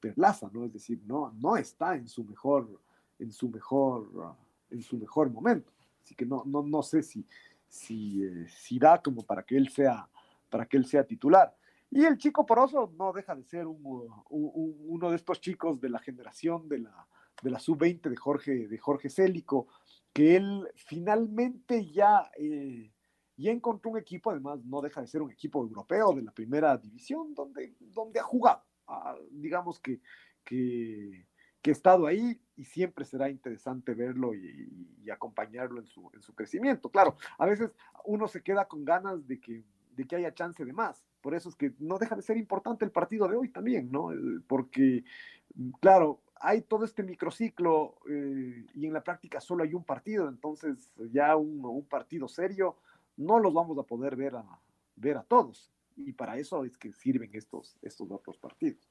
[0.06, 0.65] Perlaza, ¿no?
[0.65, 2.80] Es decir, no, no está en su mejor,
[3.18, 4.36] en su mejor,
[4.70, 5.74] en su mejor momento.
[6.04, 7.26] Así que no, no, no sé si,
[7.68, 10.08] si, eh, da como para que él sea,
[10.52, 11.58] para que él sea titular.
[11.89, 16.70] Y el chico Poroso no deja de ser uno de estos chicos de la generación
[16.70, 17.08] de la,
[17.41, 19.70] de la sub-20 de Jorge, de Jorge Célico,
[20.13, 22.91] que él finalmente ya, eh,
[23.38, 26.78] ya encontró un equipo, además no deja de ser un equipo europeo de la primera
[26.78, 28.62] división, donde, donde ha jugado.
[29.32, 30.00] Digamos que,
[30.43, 31.28] que,
[31.62, 36.34] que, ha estado ahí y siempre será interesante verlo y, acompañarlo en su, en su
[36.34, 36.89] crecimiento.
[36.89, 37.71] Claro, a veces
[38.06, 39.63] uno se queda con ganas de que,
[39.95, 41.06] de que haya chance de más.
[41.21, 44.12] Por eso es que no deja de ser importante el partido de hoy también, ¿no?
[44.12, 45.04] Eh, porque,
[45.80, 50.91] claro, hay todo este microciclo eh, y en la práctica solo hay un partido, entonces
[51.12, 52.78] ya un, partido serio
[53.17, 54.45] no los vamos a poder ver a,
[54.95, 55.71] ver a todos.
[55.96, 58.90] Y para eso es que sirven estos, estos otros partidos.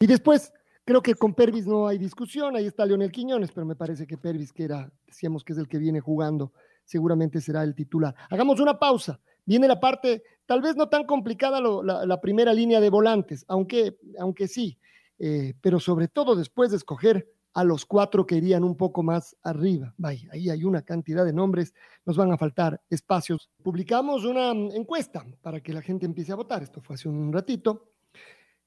[0.00, 0.52] Y después,
[0.84, 4.16] creo que con Pervis no hay discusión, ahí está Leonel Quiñones, pero me parece que
[4.16, 6.52] Pervis, que era, decíamos que es el que viene jugando,
[6.84, 8.14] seguramente será el titular.
[8.30, 9.20] Hagamos una pausa.
[9.44, 14.48] Viene la parte, tal vez no tan complicada la, primera línea de volantes, aunque, aunque
[14.48, 14.78] sí.
[15.18, 19.34] Eh, pero sobre todo después de escoger a los cuatro que irían un poco más
[19.42, 19.94] arriba.
[19.96, 21.72] Vaya, ahí hay una cantidad de nombres,
[22.04, 23.50] nos van a faltar espacios.
[23.62, 27.92] Publicamos una encuesta para que la gente empiece a votar, esto fue hace un ratito.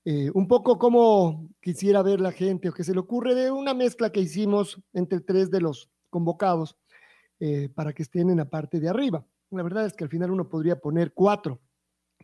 [0.03, 3.75] Eh, un poco como quisiera ver la gente o que se le ocurre de una
[3.75, 6.75] mezcla que hicimos entre tres de los convocados
[7.39, 9.23] eh, para que estén en la parte de arriba.
[9.51, 11.59] La verdad es que al final uno podría poner cuatro,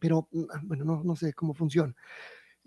[0.01, 1.93] pero mm, bueno, no, no sé cómo funciona.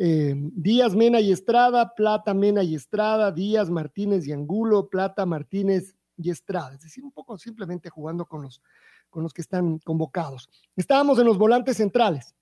[0.01, 5.97] Eh, Díaz, Mena y Estrada, Plata, Mena y Estrada, Díaz, Martínez y Angulo, Plata, Martínez
[6.17, 6.75] y Estrada.
[6.75, 8.63] Es decir, un poco simplemente jugando con los,
[9.11, 10.49] con los que están convocados.
[10.77, 12.35] Estábamos en los volantes centrales.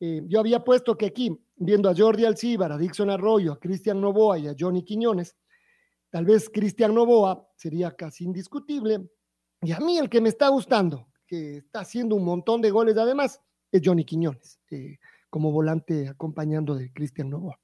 [0.00, 4.00] Eh, yo había puesto que aquí, viendo a Jordi Alcíbar, a Dixon Arroyo, a Cristian
[4.00, 5.34] Novoa y a Johnny Quiñones,
[6.10, 9.08] tal vez Cristian Novoa sería casi indiscutible.
[9.62, 12.96] Y a mí el que me está gustando, que está haciendo un montón de goles
[12.96, 13.40] además,
[13.72, 14.60] es Johnny Quiñones.
[14.70, 14.98] Eh,
[15.30, 17.60] como volante acompañando de Cristian Novoa.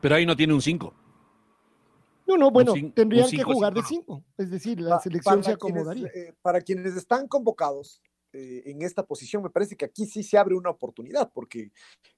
[0.00, 0.94] Pero ahí no tiene un 5.
[2.26, 4.24] No, no, bueno, tendrían que jugar de 5.
[4.36, 6.08] Es decir, la selección se acomodaría.
[6.08, 8.02] Eh, para quienes están convocados
[8.34, 11.72] eh, en esta posición, me parece que aquí sí se abre una oportunidad, porque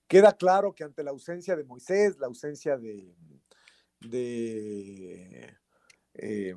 [0.09, 3.15] queda claro que ante la ausencia de Moisés, la ausencia de.
[4.01, 5.57] de.
[6.15, 6.57] Eh,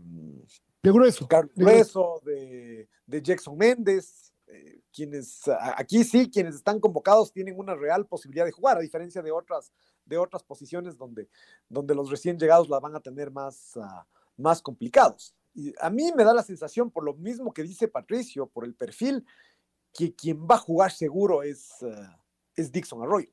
[0.81, 1.27] de Grueso.
[1.55, 5.41] Grueso, de, de Jackson Méndez, eh, quienes
[5.75, 9.73] aquí sí, quienes están convocados tienen una real posibilidad de jugar, a diferencia de otras,
[10.05, 11.27] de otras posiciones donde,
[11.67, 14.05] donde los recién llegados la van a tener más, ah,
[14.37, 15.35] más complicados.
[15.55, 18.75] Y a mí me da la sensación, por lo mismo que dice Patricio, por el
[18.75, 19.25] perfil,
[19.91, 22.19] que quien va a jugar seguro es, ah,
[22.55, 23.29] es Dixon Arroyo.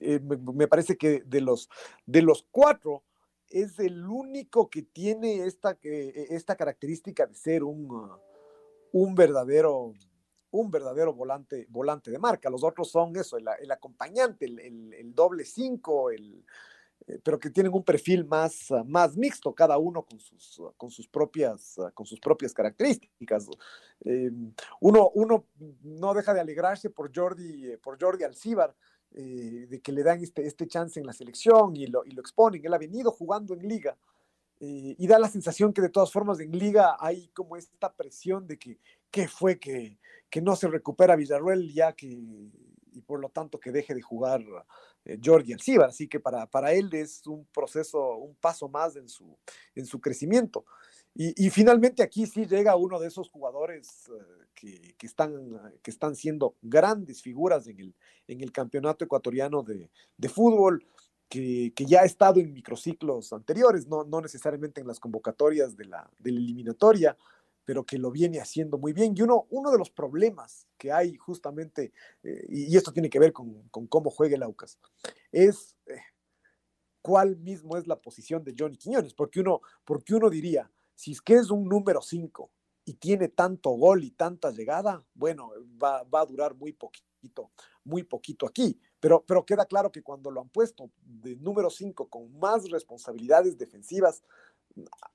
[0.00, 1.68] Eh, me, parece que de los,
[2.06, 3.04] de los cuatro,
[3.48, 8.18] es el único que tiene esta, esta característica de ser un, ah,
[8.92, 9.94] un verdadero
[10.50, 12.50] un verdadero volante, volante de marca.
[12.50, 16.44] Los otros son eso, el, acompañante, el, doble cinco, el,
[17.06, 20.72] eh, pero que tienen un perfil más, ah, más mixto, cada uno con sus, ah,
[20.76, 23.48] con sus, propias, ah, con sus propias características.
[24.04, 24.30] Eh,
[24.80, 25.46] uno, uno
[25.82, 28.74] no deja de alegrarse por Jordi, eh, por Jordi Alcíbar,
[29.10, 32.62] de que le dan este, este chance en la selección y lo, y lo exponen.
[32.62, 33.96] Él ha venido jugando en liga.
[34.60, 38.58] Y da la sensación que de todas formas en liga hay como esta presión de
[38.58, 38.78] que
[39.10, 39.98] qué fue que,
[40.30, 44.44] que no se recupera Villarruel ya que, y por lo tanto que deje de jugar
[45.04, 45.88] eh, Jordi Alcibar.
[45.88, 49.36] Así que para, para él es un proceso, un paso más en su,
[49.74, 50.64] en su crecimiento.
[51.20, 56.14] Y, finalmente aquí sí llega uno de esos jugadores eh, que, que, están, que están
[56.14, 57.94] siendo grandes figuras en el,
[58.28, 60.86] en el campeonato ecuatoriano de, de fútbol.
[61.28, 66.10] Que, ya ha estado en microciclos anteriores, no, no necesariamente en las convocatorias de la,
[66.18, 67.16] de eliminatoria,
[67.68, 69.12] pero que lo viene haciendo muy bien.
[69.14, 73.30] Y uno, uno de los problemas que hay justamente, eh, y, esto tiene que ver
[73.30, 74.78] con, cómo juega el Aucas,
[75.30, 76.00] es eh,
[77.02, 81.20] cuál mismo es la posición de Johnny Quiñones, porque uno, porque uno diría, si es
[81.20, 82.50] que es un número 5
[82.86, 85.50] y tiene tanto gol y tanta llegada, bueno,
[85.82, 87.50] va, va a durar muy poquito,
[87.84, 88.80] muy poquito aquí.
[89.00, 93.56] Pero, pero queda claro que cuando lo han puesto de número 5 con más responsabilidades
[93.56, 94.22] defensivas,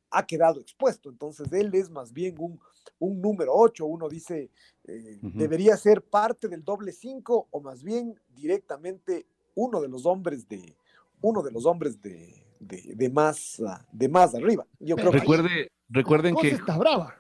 [0.09, 1.09] ha quedado expuesto.
[1.09, 2.59] Entonces, él es más bien un,
[2.99, 3.85] un número 8.
[3.85, 4.51] Uno dice,
[4.85, 9.25] eh, debería ser parte del doble 5 o más bien directamente
[9.55, 10.75] uno de los hombres de
[11.21, 13.61] uno de los hombres de, de, más
[13.91, 14.67] de más arriba.
[14.79, 17.15] Yo creo Recuerde, recuerden que está brava,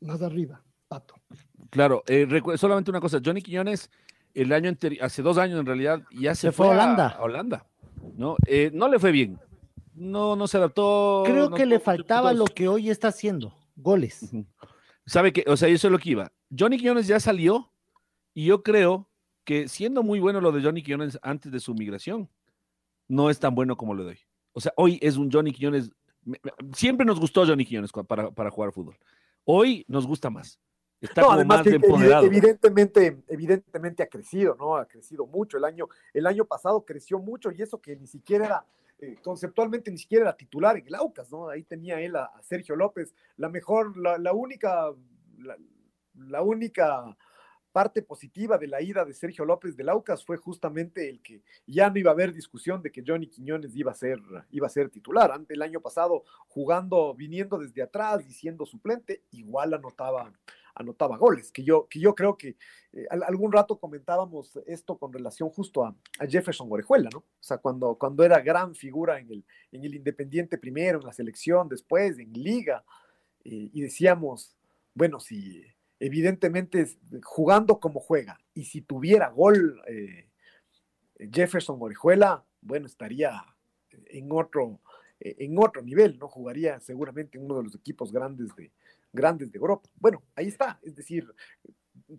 [0.00, 1.14] más arriba, Pato.
[1.70, 3.90] Claro, eh, solamente una cosa, Johnny Quiñones
[4.36, 7.16] el año anterior, hace dos años en realidad, ya se, fue, a Holanda.
[7.20, 7.66] Holanda
[8.16, 8.36] ¿no?
[8.46, 9.40] Eh, no le fue bien,
[9.94, 11.22] no, no se adaptó.
[11.24, 14.30] Creo que le faltaba lo que hoy está haciendo, goles.
[15.06, 16.32] ¿Sabe que O sea, eso es lo que iba.
[16.56, 17.72] Johnny Quiñones ya salió
[18.34, 19.08] y yo creo
[19.44, 22.28] que siendo muy bueno lo de Johnny Quiñones antes de su migración,
[23.08, 24.18] no es tan bueno como lo de hoy.
[24.52, 25.90] O sea, hoy es un Johnny Quiñones.
[26.74, 28.98] Siempre nos gustó Johnny Quiñones para, para jugar fútbol.
[29.44, 30.58] Hoy nos gusta más.
[31.00, 32.24] Está como más empoderado.
[32.26, 34.76] Evidentemente, evidentemente ha crecido, ¿no?
[34.76, 35.58] Ha crecido mucho.
[35.58, 38.66] El año, el año pasado creció mucho y eso que ni siquiera era,
[38.98, 41.48] eh, conceptualmente ni siquiera era titular en el Aucas, ¿no?
[41.48, 44.90] Ahí tenía él a, Sergio López, la mejor, la, única,
[46.14, 47.16] la, única
[47.72, 51.90] parte positiva de la ida de Sergio López del Aucas fue justamente el que ya
[51.90, 54.18] no iba a haber discusión de que Johnny Quiñones iba a ser,
[54.50, 55.30] iba a ser titular.
[55.30, 60.32] Ante el año pasado, jugando, viniendo desde atrás y siendo suplente, igual anotaba,
[60.76, 62.56] anotaba goles, que yo, que yo creo que
[62.92, 65.96] eh, algún rato comentábamos esto con relación justo a,
[66.28, 67.18] Jefferson Orejuela, ¿no?
[67.20, 71.12] O sea, cuando, cuando era gran figura en el, en el Independiente primero, en la
[71.12, 72.84] selección después, en Liga,
[73.44, 74.56] eh, y decíamos,
[74.94, 75.62] bueno, si
[75.98, 76.86] evidentemente
[77.22, 80.28] jugando como juega, y si tuviera gol eh,
[81.32, 83.42] Jefferson Orejuela, bueno, estaría
[84.08, 84.80] en otro,
[85.20, 86.28] en otro nivel, ¿no?
[86.28, 88.70] Jugaría seguramente en uno de los equipos grandes de,
[89.16, 89.88] grandes de Europa.
[89.96, 91.26] Bueno, ahí está, es decir,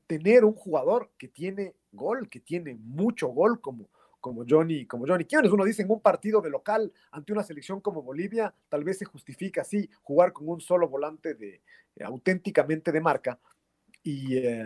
[0.06, 3.90] tener un jugador que tiene gol, que tiene mucho gol como,
[4.20, 5.52] como Johnny, como Johnny Quiones.
[5.52, 9.06] Uno dice en un partido de local ante una selección como Bolivia, tal vez se
[9.06, 11.62] justifica así jugar con un solo volante de
[11.96, 13.40] eh, auténticamente de marca
[14.04, 14.66] y, eh,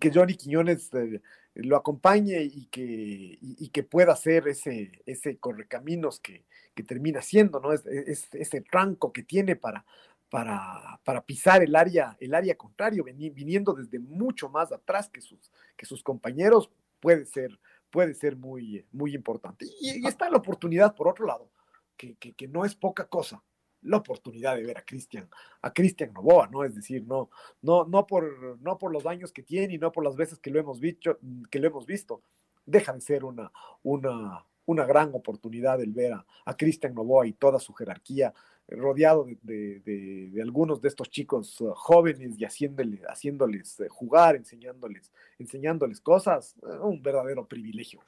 [0.00, 1.20] que Johnny Quiñones eh,
[1.54, 6.44] lo acompañe y que, y, que pueda hacer ese, ese correcaminos que
[6.86, 7.72] termina siendo, ¿no?
[7.72, 7.84] Es,
[8.32, 9.84] ese tranco que tiene para,
[10.30, 15.50] para, para, pisar el área, el área contrario, viniendo desde mucho más atrás que sus,
[15.76, 16.70] que sus compañeros,
[17.00, 17.58] puede ser,
[17.90, 19.66] puede ser muy, muy importante.
[19.80, 21.50] Y, está la oportunidad, por otro lado,
[21.96, 23.42] que, que, no es poca cosa,
[23.82, 25.28] la oportunidad de ver a Cristian,
[25.62, 26.64] a Cristian Novoa, ¿no?
[26.64, 30.04] Es decir, no, no, no, por, no por los daños que tiene y no por
[30.04, 31.18] las veces que lo hemos visto,
[31.50, 32.22] que lo hemos visto,
[32.64, 33.50] deja de ser una,
[33.82, 38.32] una, una gran oportunidad el ver a, a Cristian Novoa y toda su jerarquía
[38.70, 46.00] rodeado de, algunos de estos chicos uh, jóvenes y haciéndoles, haciéndoles eh, jugar, enseñándoles, enseñándoles
[46.00, 48.00] cosas, eh, un verdadero privilegio.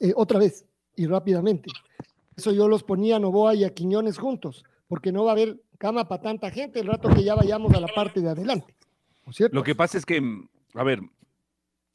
[0.00, 1.70] Eh, otra vez, y rápidamente,
[2.36, 5.60] eso yo los ponía a Novoa y a Quiñones juntos, porque no va a haber
[5.78, 8.74] cama para tanta gente el rato que ya vayamos a la parte de adelante.
[9.50, 10.22] Lo que pasa es que,
[10.74, 11.00] a ver,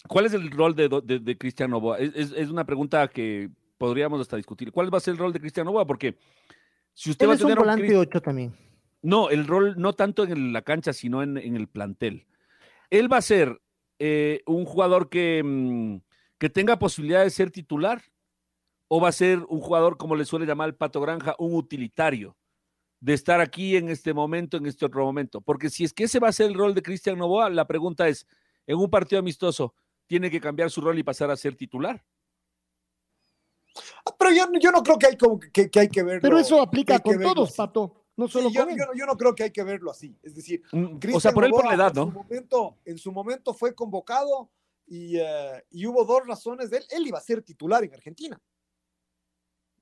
[0.08, 1.98] ¿cuál es el rol de, de, Cristian Novoa?
[2.00, 4.72] Es, es, una pregunta que podríamos hasta discutir.
[4.72, 5.86] ¿Cuál va a ser el rol de Cristian Novoa?
[5.88, 6.18] Porque
[6.94, 8.54] si usted va a tener un volante 8 también.
[9.02, 12.28] No, el rol no tanto en la cancha, sino en, el plantel.
[12.90, 13.62] Él va a ser
[14.00, 15.98] eh, un jugador que, mm,
[16.38, 18.02] que tenga posibilidad de ser titular
[18.88, 22.36] o va a ser un jugador, como le suele llamar el Pato Granja, un utilitario,
[23.00, 25.40] de estar aquí en este momento, en este otro momento.
[25.40, 28.08] Porque si es que ese va a ser el rol de Cristian Novoa, la pregunta
[28.08, 28.28] es,
[28.68, 29.74] en un partido amistoso,
[30.08, 32.04] ¿tiene que cambiar su rol y pasar a ser titular?
[34.18, 36.22] Pero yo, no creo que hay, como que, hay que verlo.
[36.22, 38.02] Pero eso aplica con todos, Pato.
[38.18, 38.66] No solo yo,
[39.06, 40.16] no creo que hay que verlo así.
[40.22, 42.04] Es decir, mm, o sea, por él por la edad, ¿no?
[42.04, 44.50] En su momento, en su momento fue convocado
[44.86, 46.86] y, eh, hubo dos razones de él.
[46.90, 48.40] Él iba a ser titular en Argentina.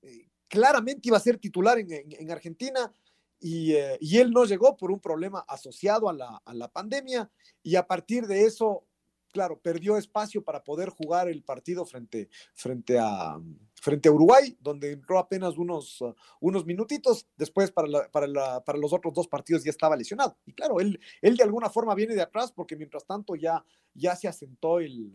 [0.01, 2.93] Eh, claramente iba a ser titular en, Argentina
[3.41, 7.29] eh, y, él no llegó por un problema asociado a la, a la pandemia
[7.63, 8.85] y a partir de eso
[9.29, 13.39] claro, perdió espacio para poder jugar el partido frente, frente, a,
[13.75, 19.13] frente a Uruguay, donde entró apenas unos, uh, unos minutitos, después para, para, los otros
[19.13, 20.37] dos partidos ya estaba lesionado.
[20.45, 23.63] Y claro, él, él de alguna forma viene de atrás porque mientras tanto ya,
[23.93, 25.11] ya, se, asentó el,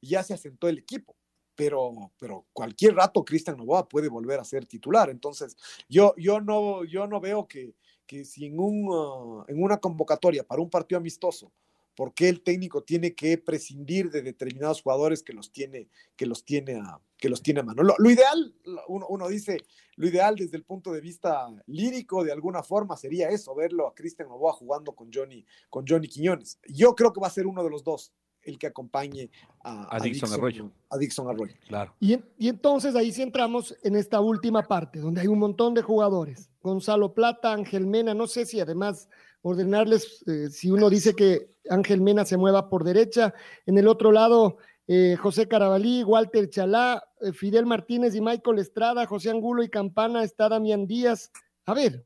[0.00, 1.16] ya se asentó el equipo.
[1.54, 5.10] Pero, pero cualquier rato Cristian Novoa puede volver a ser titular.
[5.10, 5.56] Entonces,
[5.90, 7.74] yo, yo, no, yo no veo que,
[8.06, 11.52] que si en, uh, en una convocatoria para un partido amistoso
[11.94, 16.44] por qué el técnico tiene que prescindir de determinados jugadores que los tiene, que los
[16.44, 17.82] tiene, a, que los tiene a mano.
[17.82, 18.54] Lo, ideal,
[18.88, 19.58] uno, dice,
[19.96, 23.94] lo ideal desde el punto de vista lírico, de alguna forma, sería eso, verlo a
[23.94, 26.58] Cristian Novoa jugando con Johnny, con Johnny Quiñones.
[26.68, 28.12] Yo creo que va a ser uno de los dos
[28.42, 29.30] el que acompañe
[29.62, 30.70] a, a, Dixon, Arroyo.
[30.88, 31.54] A Dixon Arroyo.
[31.68, 31.94] Claro.
[32.00, 35.82] Y, y, entonces ahí sí entramos en esta última parte, donde hay un montón de
[35.82, 36.50] jugadores.
[36.62, 39.08] Gonzalo Plata, Ángel Mena, no sé si además
[39.42, 43.34] ordenarles, eh, si uno dice que Ángel Mena se mueva por derecha,
[43.66, 44.58] en el otro lado
[44.92, 50.24] eh, José Carabalí, Walter Chalá, eh, Fidel Martínez y Michael Estrada, José Angulo y Campana,
[50.24, 51.30] está Damián Díaz.
[51.64, 52.04] A ver,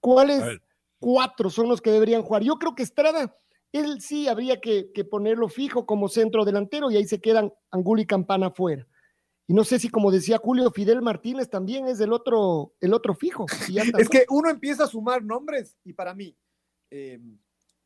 [0.00, 0.42] ¿cuáles
[0.98, 2.42] cuatro son los que deberían jugar?
[2.42, 3.36] Yo creo que Estrada,
[3.70, 8.06] él sí habría que, ponerlo fijo como centro delantero y ahí se quedan Angulo y
[8.06, 8.84] Campana fuera.
[9.46, 13.14] Y no sé si, como decía Julio, Fidel Martínez también es el otro, el otro
[13.14, 13.46] fijo.
[13.98, 16.36] es que uno empieza a sumar nombres y para mí,
[16.94, 17.20] eh,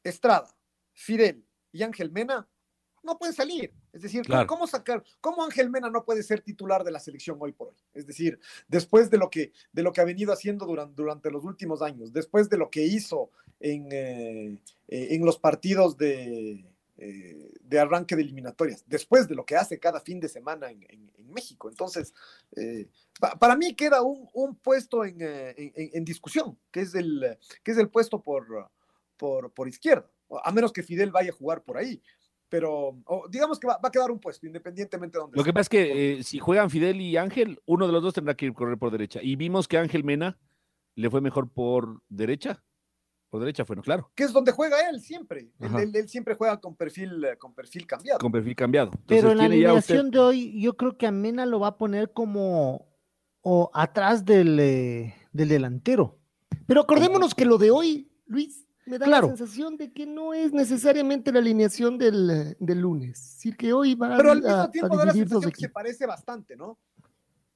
[0.05, 0.55] Estrada,
[0.93, 2.49] Fidel y Ángel Mena
[3.03, 3.73] no pueden salir.
[3.93, 7.53] Es decir, ¿cómo sacar, cómo Ángel Mena no puede ser titular de la selección hoy
[7.53, 7.77] por hoy?
[7.95, 8.39] Es decir,
[8.69, 12.13] después de lo que, de lo que ha venido haciendo durante, durante los últimos años,
[12.13, 13.31] después de lo que hizo
[13.61, 16.65] en, eh, eh, en los partidos de,
[16.99, 21.09] eh, de arranque de eliminatorias, después de lo que hace cada fin de semana en,
[21.29, 21.69] México.
[21.69, 22.15] Entonces,
[23.39, 27.91] para mí queda un, un puesto en, en, discusión, que es el, que es el
[27.91, 28.71] puesto por,
[29.19, 30.11] por, por izquierda,
[30.43, 32.01] a menos que Fidel vaya a jugar por ahí
[32.49, 32.99] pero
[33.31, 35.37] digamos que va, a quedar un puesto, independientemente de dónde.
[35.37, 38.15] Lo que pasa es que eh, si juegan Fidel y Ángel, uno de los dos
[38.15, 39.21] tendrá que ir correr por derecha.
[39.23, 40.39] Y vimos que Ángel Mena
[40.95, 42.63] le fue mejor por derecha.
[43.29, 44.11] Por derecha fue, no, claro.
[44.15, 45.51] Que es donde juega él siempre.
[45.61, 48.19] Él, siempre juega con perfil, eh, con perfil cambiado.
[48.19, 48.91] Con perfil cambiado.
[49.07, 52.13] Pero en la alineación de hoy, yo creo que a Mena lo va a poner
[52.13, 52.89] como
[53.43, 56.19] o atrás del, eh, del delantero.
[56.67, 60.53] Pero acordémonos que lo de hoy, Luis, me da la sensación de que no es
[60.53, 63.19] necesariamente la alineación del, del lunes.
[63.19, 66.07] Es decir, que hoy va Pero al mismo tiempo da la sensación que se parece
[66.07, 66.79] bastante, ¿no?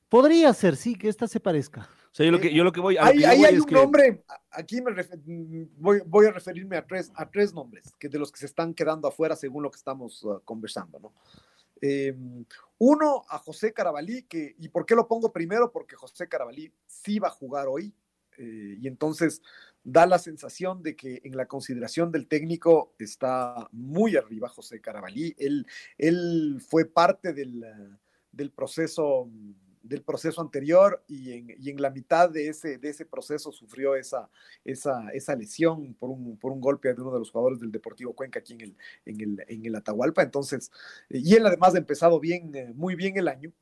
[0.09, 1.89] Podría ser, sí, que esta se parezca.
[2.13, 3.07] O sea, yo lo que, yo lo que voy a.
[3.07, 4.93] Ahí, hay un nombre, aquí me
[5.79, 8.75] voy, voy, a referirme a tres, a tres nombres, que de los que se están
[8.75, 11.15] quedando afuera según lo que estamos uh, conversando, ¿no?
[11.81, 12.45] Em,
[12.77, 15.73] uno, a José Carabalí, que, ¿y por qué lo pongo primero?
[15.73, 17.95] Porque José Carabalí sí va a jugar hoy,
[18.37, 19.41] eh, y entonces
[19.85, 25.35] da la sensación de que en la consideración del técnico está muy arriba José Carabalí.
[25.39, 25.67] Él,
[25.99, 27.65] él fue parte del,
[28.55, 29.29] proceso
[29.83, 34.31] del proceso anterior y en, la mitad de ese, de ese proceso sufrió esa,
[34.65, 38.15] esa, esa lesión por un, por un, golpe de uno de los jugadores del Deportivo
[38.15, 40.23] Cuenca aquí en el, en el, en el Atahualpa.
[40.23, 40.71] Entonces,
[41.11, 43.53] y él además ha empezado bien, eh, muy bien el año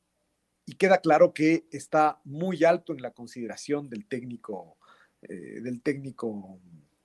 [0.67, 4.77] y queda claro que está muy alto en la consideración del técnico
[5.23, 6.59] eh, del técnico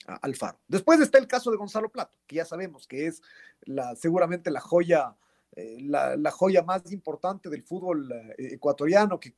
[0.06, 0.58] Alfaro.
[0.68, 3.22] Después está el caso de Gonzalo Plato, que ya sabemos que es
[3.62, 5.16] la, seguramente la joya,
[5.54, 9.34] eh, la, joya más importante del fútbol eh, ecuatoriano, que,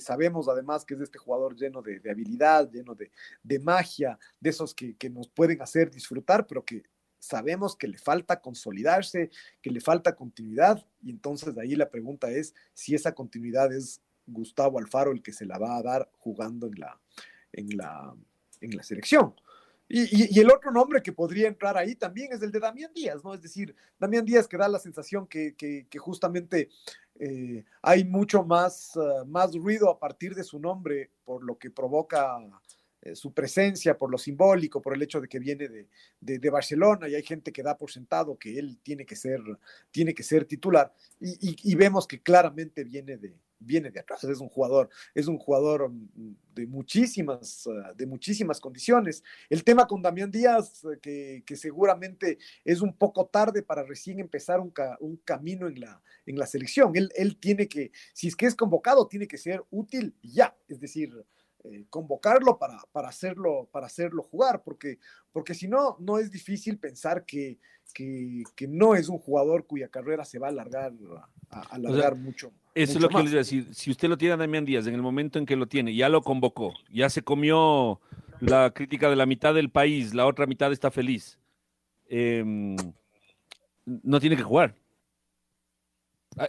[0.00, 4.96] sabemos además que es este jugador lleno de, habilidad, lleno de, magia, de esos que,
[5.10, 6.82] nos pueden hacer disfrutar, pero que
[7.18, 12.54] sabemos que le falta consolidarse, que le falta continuidad, y entonces ahí la pregunta es
[12.72, 16.80] si esa continuidad es Gustavo Alfaro el que se la va a dar jugando en
[16.80, 17.00] la,
[17.56, 18.14] en la,
[18.60, 19.34] en la selección.
[19.88, 23.34] Y, el otro nombre que podría entrar ahí también es el de Damián Díaz, ¿no?
[23.34, 26.70] Es decir, Damián Díaz que da la sensación que, que, justamente
[27.20, 31.70] eh, hay mucho más, uh, más ruido a partir de su nombre por lo que
[31.70, 32.36] provoca
[33.06, 35.88] eh, su presencia, por lo simbólico, por el hecho de que viene de,
[36.20, 39.40] de, Barcelona y hay gente que da por sentado que él tiene que ser,
[39.90, 44.48] tiene que ser titular y, vemos que claramente viene de, viene de atrás, es un
[44.48, 49.22] jugador, es un jugador mm, de muchísimas, ah, de muchísimas condiciones.
[49.48, 54.60] El tema con Damián Díaz, eh, que, seguramente es un poco tarde para recién empezar
[54.60, 56.96] un, un camino en la, en la selección.
[56.96, 60.80] Él, él, tiene que, si es que es convocado, tiene que ser útil ya, es
[60.80, 61.24] decir,
[61.72, 64.98] eh, convocarlo para, para, hacerlo, para hacerlo jugar, porque,
[65.32, 67.58] porque si no, no es difícil pensar que,
[67.94, 70.92] que, no es un jugador cuya carrera se va a alargar,
[71.50, 72.52] a, alargar mucho.
[72.74, 73.74] Eso es lo que les iba a decir.
[73.74, 76.08] Si usted lo tiene a Damián Díaz en el momento en que lo tiene, ya
[76.08, 78.00] lo convocó, ya se comió
[78.40, 81.38] la crítica de la mitad del país, la otra mitad está feliz.
[82.08, 82.76] Em,
[83.84, 84.74] no tiene que jugar.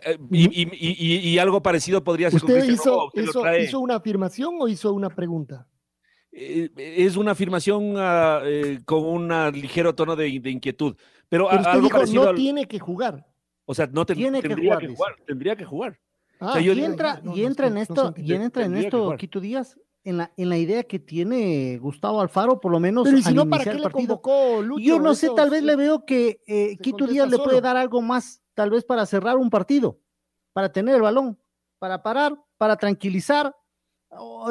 [0.02, 2.44] Eh, y, algo parecido podría ser.
[2.44, 5.68] ¿Usted, hizo, hizo, una afirmación o hizo una pregunta?
[6.32, 10.96] Eh, es una afirmación ah, eh, con un ligero tono de, inquietud.
[11.30, 13.26] Pero, algo dijo, no tiene que jugar.
[13.66, 16.00] O sea, no tiene tendría que jugar, Tendría que jugar.
[16.40, 20.32] Ah, y entra, y entra en esto, y entra en esto, Quito Díaz, en la,
[20.38, 23.06] en la idea que tiene Gustavo Alfaro, por lo menos.
[23.06, 24.84] Pero si no, ¿para qué le convocó Lucho?
[24.84, 28.02] Yo no sé, tal vez le veo que eh, Quito Díaz le puede dar algo
[28.02, 30.00] más, tal vez para cerrar un partido,
[30.52, 31.38] para tener el balón,
[31.78, 33.56] para parar, para tranquilizar.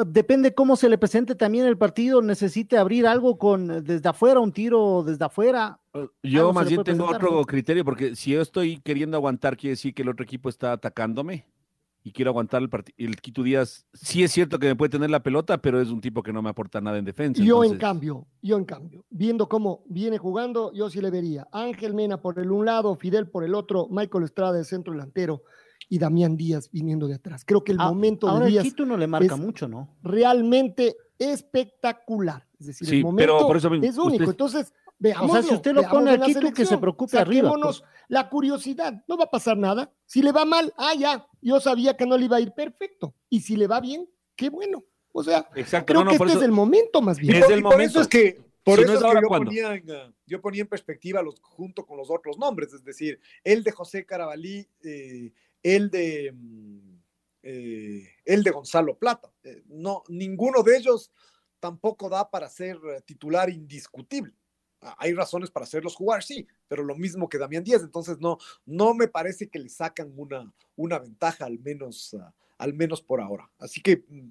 [0.05, 4.53] depende cómo se le presente también el partido, necesite abrir algo con desde afuera, un
[4.53, 5.81] tiro desde afuera.
[6.23, 10.03] Yo más bien tengo otro criterio, porque si yo estoy queriendo aguantar, quiere decir que
[10.03, 11.45] el otro equipo está atacándome
[12.07, 12.95] y quiero aguantar el partido.
[12.97, 15.99] El Quito Díaz, sí es cierto que me puede tener la pelota, pero es un
[15.99, 17.43] tipo que no me aporta nada en defensa.
[17.43, 21.93] Yo, en cambio, yo, en cambio, viendo cómo viene jugando, yo sí le vería Ángel
[21.93, 25.43] Mena por el un lado, Fidel por el otro, Michael Estrada de centro delantero
[25.89, 27.43] y Damián Díaz viniendo de atrás.
[27.45, 28.63] Creo que el ah, momento de Díaz.
[28.63, 29.97] El Quito no le marca mucho, ¿no?
[30.01, 32.47] Realmente espectacular.
[32.57, 33.53] Es decir, el momento
[33.83, 34.31] es único.
[34.31, 35.29] Entonces, Veamos.
[35.29, 37.51] O sea, si usted lo pone aquí, tú que se preocupe arriba.
[37.61, 37.83] Pues.
[38.07, 39.91] La curiosidad, no va a pasar nada.
[40.05, 43.13] Si le va mal, ah, ya, yo sabía que no le iba a ir perfecto.
[43.29, 44.83] Y si le va bien, qué bueno.
[45.11, 45.49] O sea,
[45.85, 47.35] creo que este es el momento más bien.
[47.35, 47.69] Es el momento.
[47.71, 51.39] Por eso es que, por eso yo, ponía en, uh, yo, ponía en, perspectiva los,
[51.41, 55.31] junto con los otros nombres, es decir, el de José Carabalí, eh,
[55.63, 56.97] el de mm,
[57.43, 59.31] eh, el de Gonzalo Plata.
[59.43, 61.11] Eh, no, ninguno de ellos
[61.59, 64.33] tampoco da para ser titular indiscutible.
[64.87, 68.37] Ah, hay razones para hacerlos jugar, sí, pero lo mismo que Damián Díaz, entonces no,
[68.65, 72.23] no me parece que le sacan una, una ventaja, al menos, uh,
[72.57, 73.51] al menos por ahora.
[73.59, 74.29] Así que mm,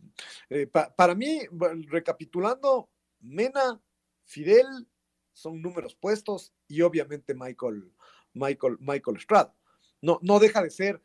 [0.49, 1.41] eh, para mí,
[1.89, 2.89] recapitulando,
[3.21, 3.79] Mena,
[4.25, 4.67] Fidel
[5.35, 7.93] son números puestos y obviamente Michael,
[8.33, 9.55] Michael, Michael Estrada.
[10.01, 11.03] No, no deja de ser,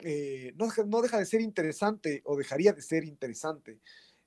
[0.00, 3.80] eh, no, no, deja de ser interesante o dejaría de ser interesante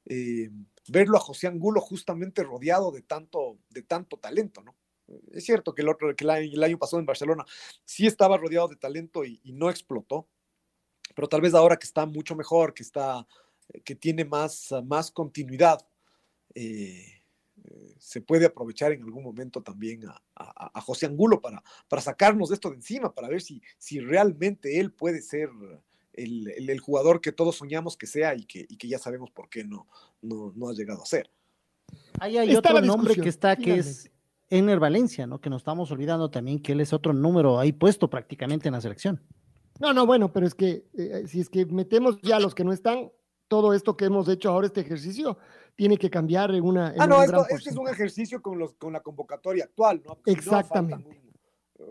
[0.06, 0.50] eh,
[0.88, 4.76] verlo a José Angulo justamente rodeado de tanto, de tanto talento, ¿no?
[5.32, 7.46] Es cierto que el otro, que el año, pasado en Barcelona
[7.84, 10.28] sí estaba rodeado de talento y no explotó,
[11.16, 13.28] pero tal vez ahora que está mucho mejor, que está,
[13.84, 15.86] que tiene más, más continuidad,
[16.56, 17.22] eh,
[17.66, 22.50] eh, se puede aprovechar en algún momento también a, a, José Angulo para, para sacarnos
[22.50, 25.50] de esto de encima, para ver si, si realmente él puede ser
[26.14, 29.50] el, el, jugador que todos soñamos que sea y que, y que ya sabemos por
[29.50, 29.88] qué no,
[30.22, 31.30] no, no ha llegado a ser.
[32.20, 34.12] Ahí hay otro nombre que está, que es
[34.50, 35.42] Ener Valencia, ¿no?
[35.42, 38.82] Que nos estamos olvidando también que él es otro número ahí puesto prácticamente en la
[38.82, 39.22] selección.
[39.80, 42.54] No, no, bueno, pero es que eh, eh, si es que metemos ya a los
[42.54, 43.12] que no están,
[43.48, 45.38] todo esto que hemos hecho ahora, este ejercicio,
[45.76, 46.94] tiene que cambiar en una.
[46.98, 50.20] ah, no, esto, este es un ejercicio con, los, con la convocatoria actual, ¿no?
[50.26, 51.20] Exactamente.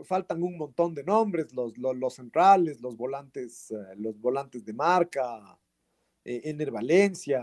[0.04, 5.58] Faltan, un, montón de nombres, los, los, centrales, los volantes, eh, los volantes de marca,
[6.24, 7.42] Ener Valencia,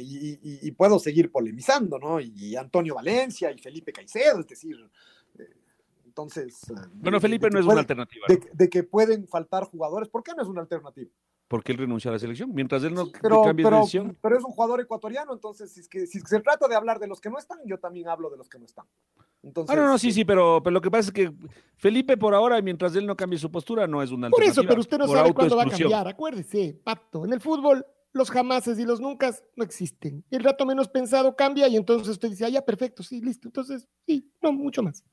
[0.00, 2.20] y, puedo seguir polemizando, ¿no?
[2.20, 4.76] Y, Antonio Valencia y Felipe Caicedo, es decir,
[6.14, 6.70] entonces.
[6.70, 8.26] Eh, bueno, Felipe no es una alternativa.
[8.52, 10.08] De, que pueden faltar jugadores.
[10.08, 11.10] ¿Por qué no es una alternativa?
[11.48, 12.52] Porque él renuncia a la selección.
[12.54, 14.16] Mientras él no pero, cambie de decisión.
[14.20, 17.06] Pero es un jugador ecuatoriano, entonces, si es, que, si se trata de hablar de
[17.06, 18.86] los que no están, yo también hablo de los que no están.
[19.42, 21.32] Entonces, ah, no, no, sí, sí, pero, pero lo que pasa es que
[21.76, 24.54] Felipe por ahora, mientras él no cambie su postura, no es una alternativa.
[24.54, 26.08] Por eso, pero usted no sabe cuándo va a cambiar.
[26.08, 27.84] Acuérdese, Pato, en el fútbol
[28.14, 30.24] los jamases y los nunca no existen.
[30.30, 33.48] El rato menos pensado cambia y entonces usted dice, ah, ya, perfecto, sí, listo.
[33.48, 35.04] Entonces, sí, no, mucho más.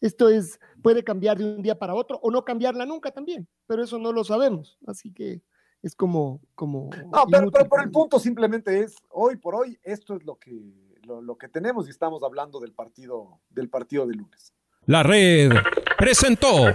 [0.00, 3.82] Esto es, puede cambiar de un día para otro o no cambiarla nunca también, pero
[3.82, 4.78] eso no lo sabemos.
[4.86, 5.42] Así que
[5.84, 6.40] es como...
[6.54, 10.72] como no, pero, por el punto simplemente es, hoy por hoy, esto es lo que,
[11.02, 14.54] lo, que tenemos y estamos hablando del partido, del partido de lunes.
[14.86, 15.52] La red
[15.98, 16.72] presentó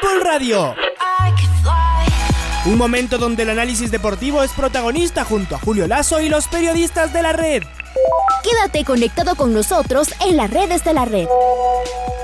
[0.00, 0.74] Full Radio.
[2.64, 7.12] Un momento donde el análisis deportivo es protagonista junto a Julio Lazo y los periodistas
[7.12, 7.62] de la red.
[8.42, 11.26] Quédate conectado con nosotros en las redes de la red.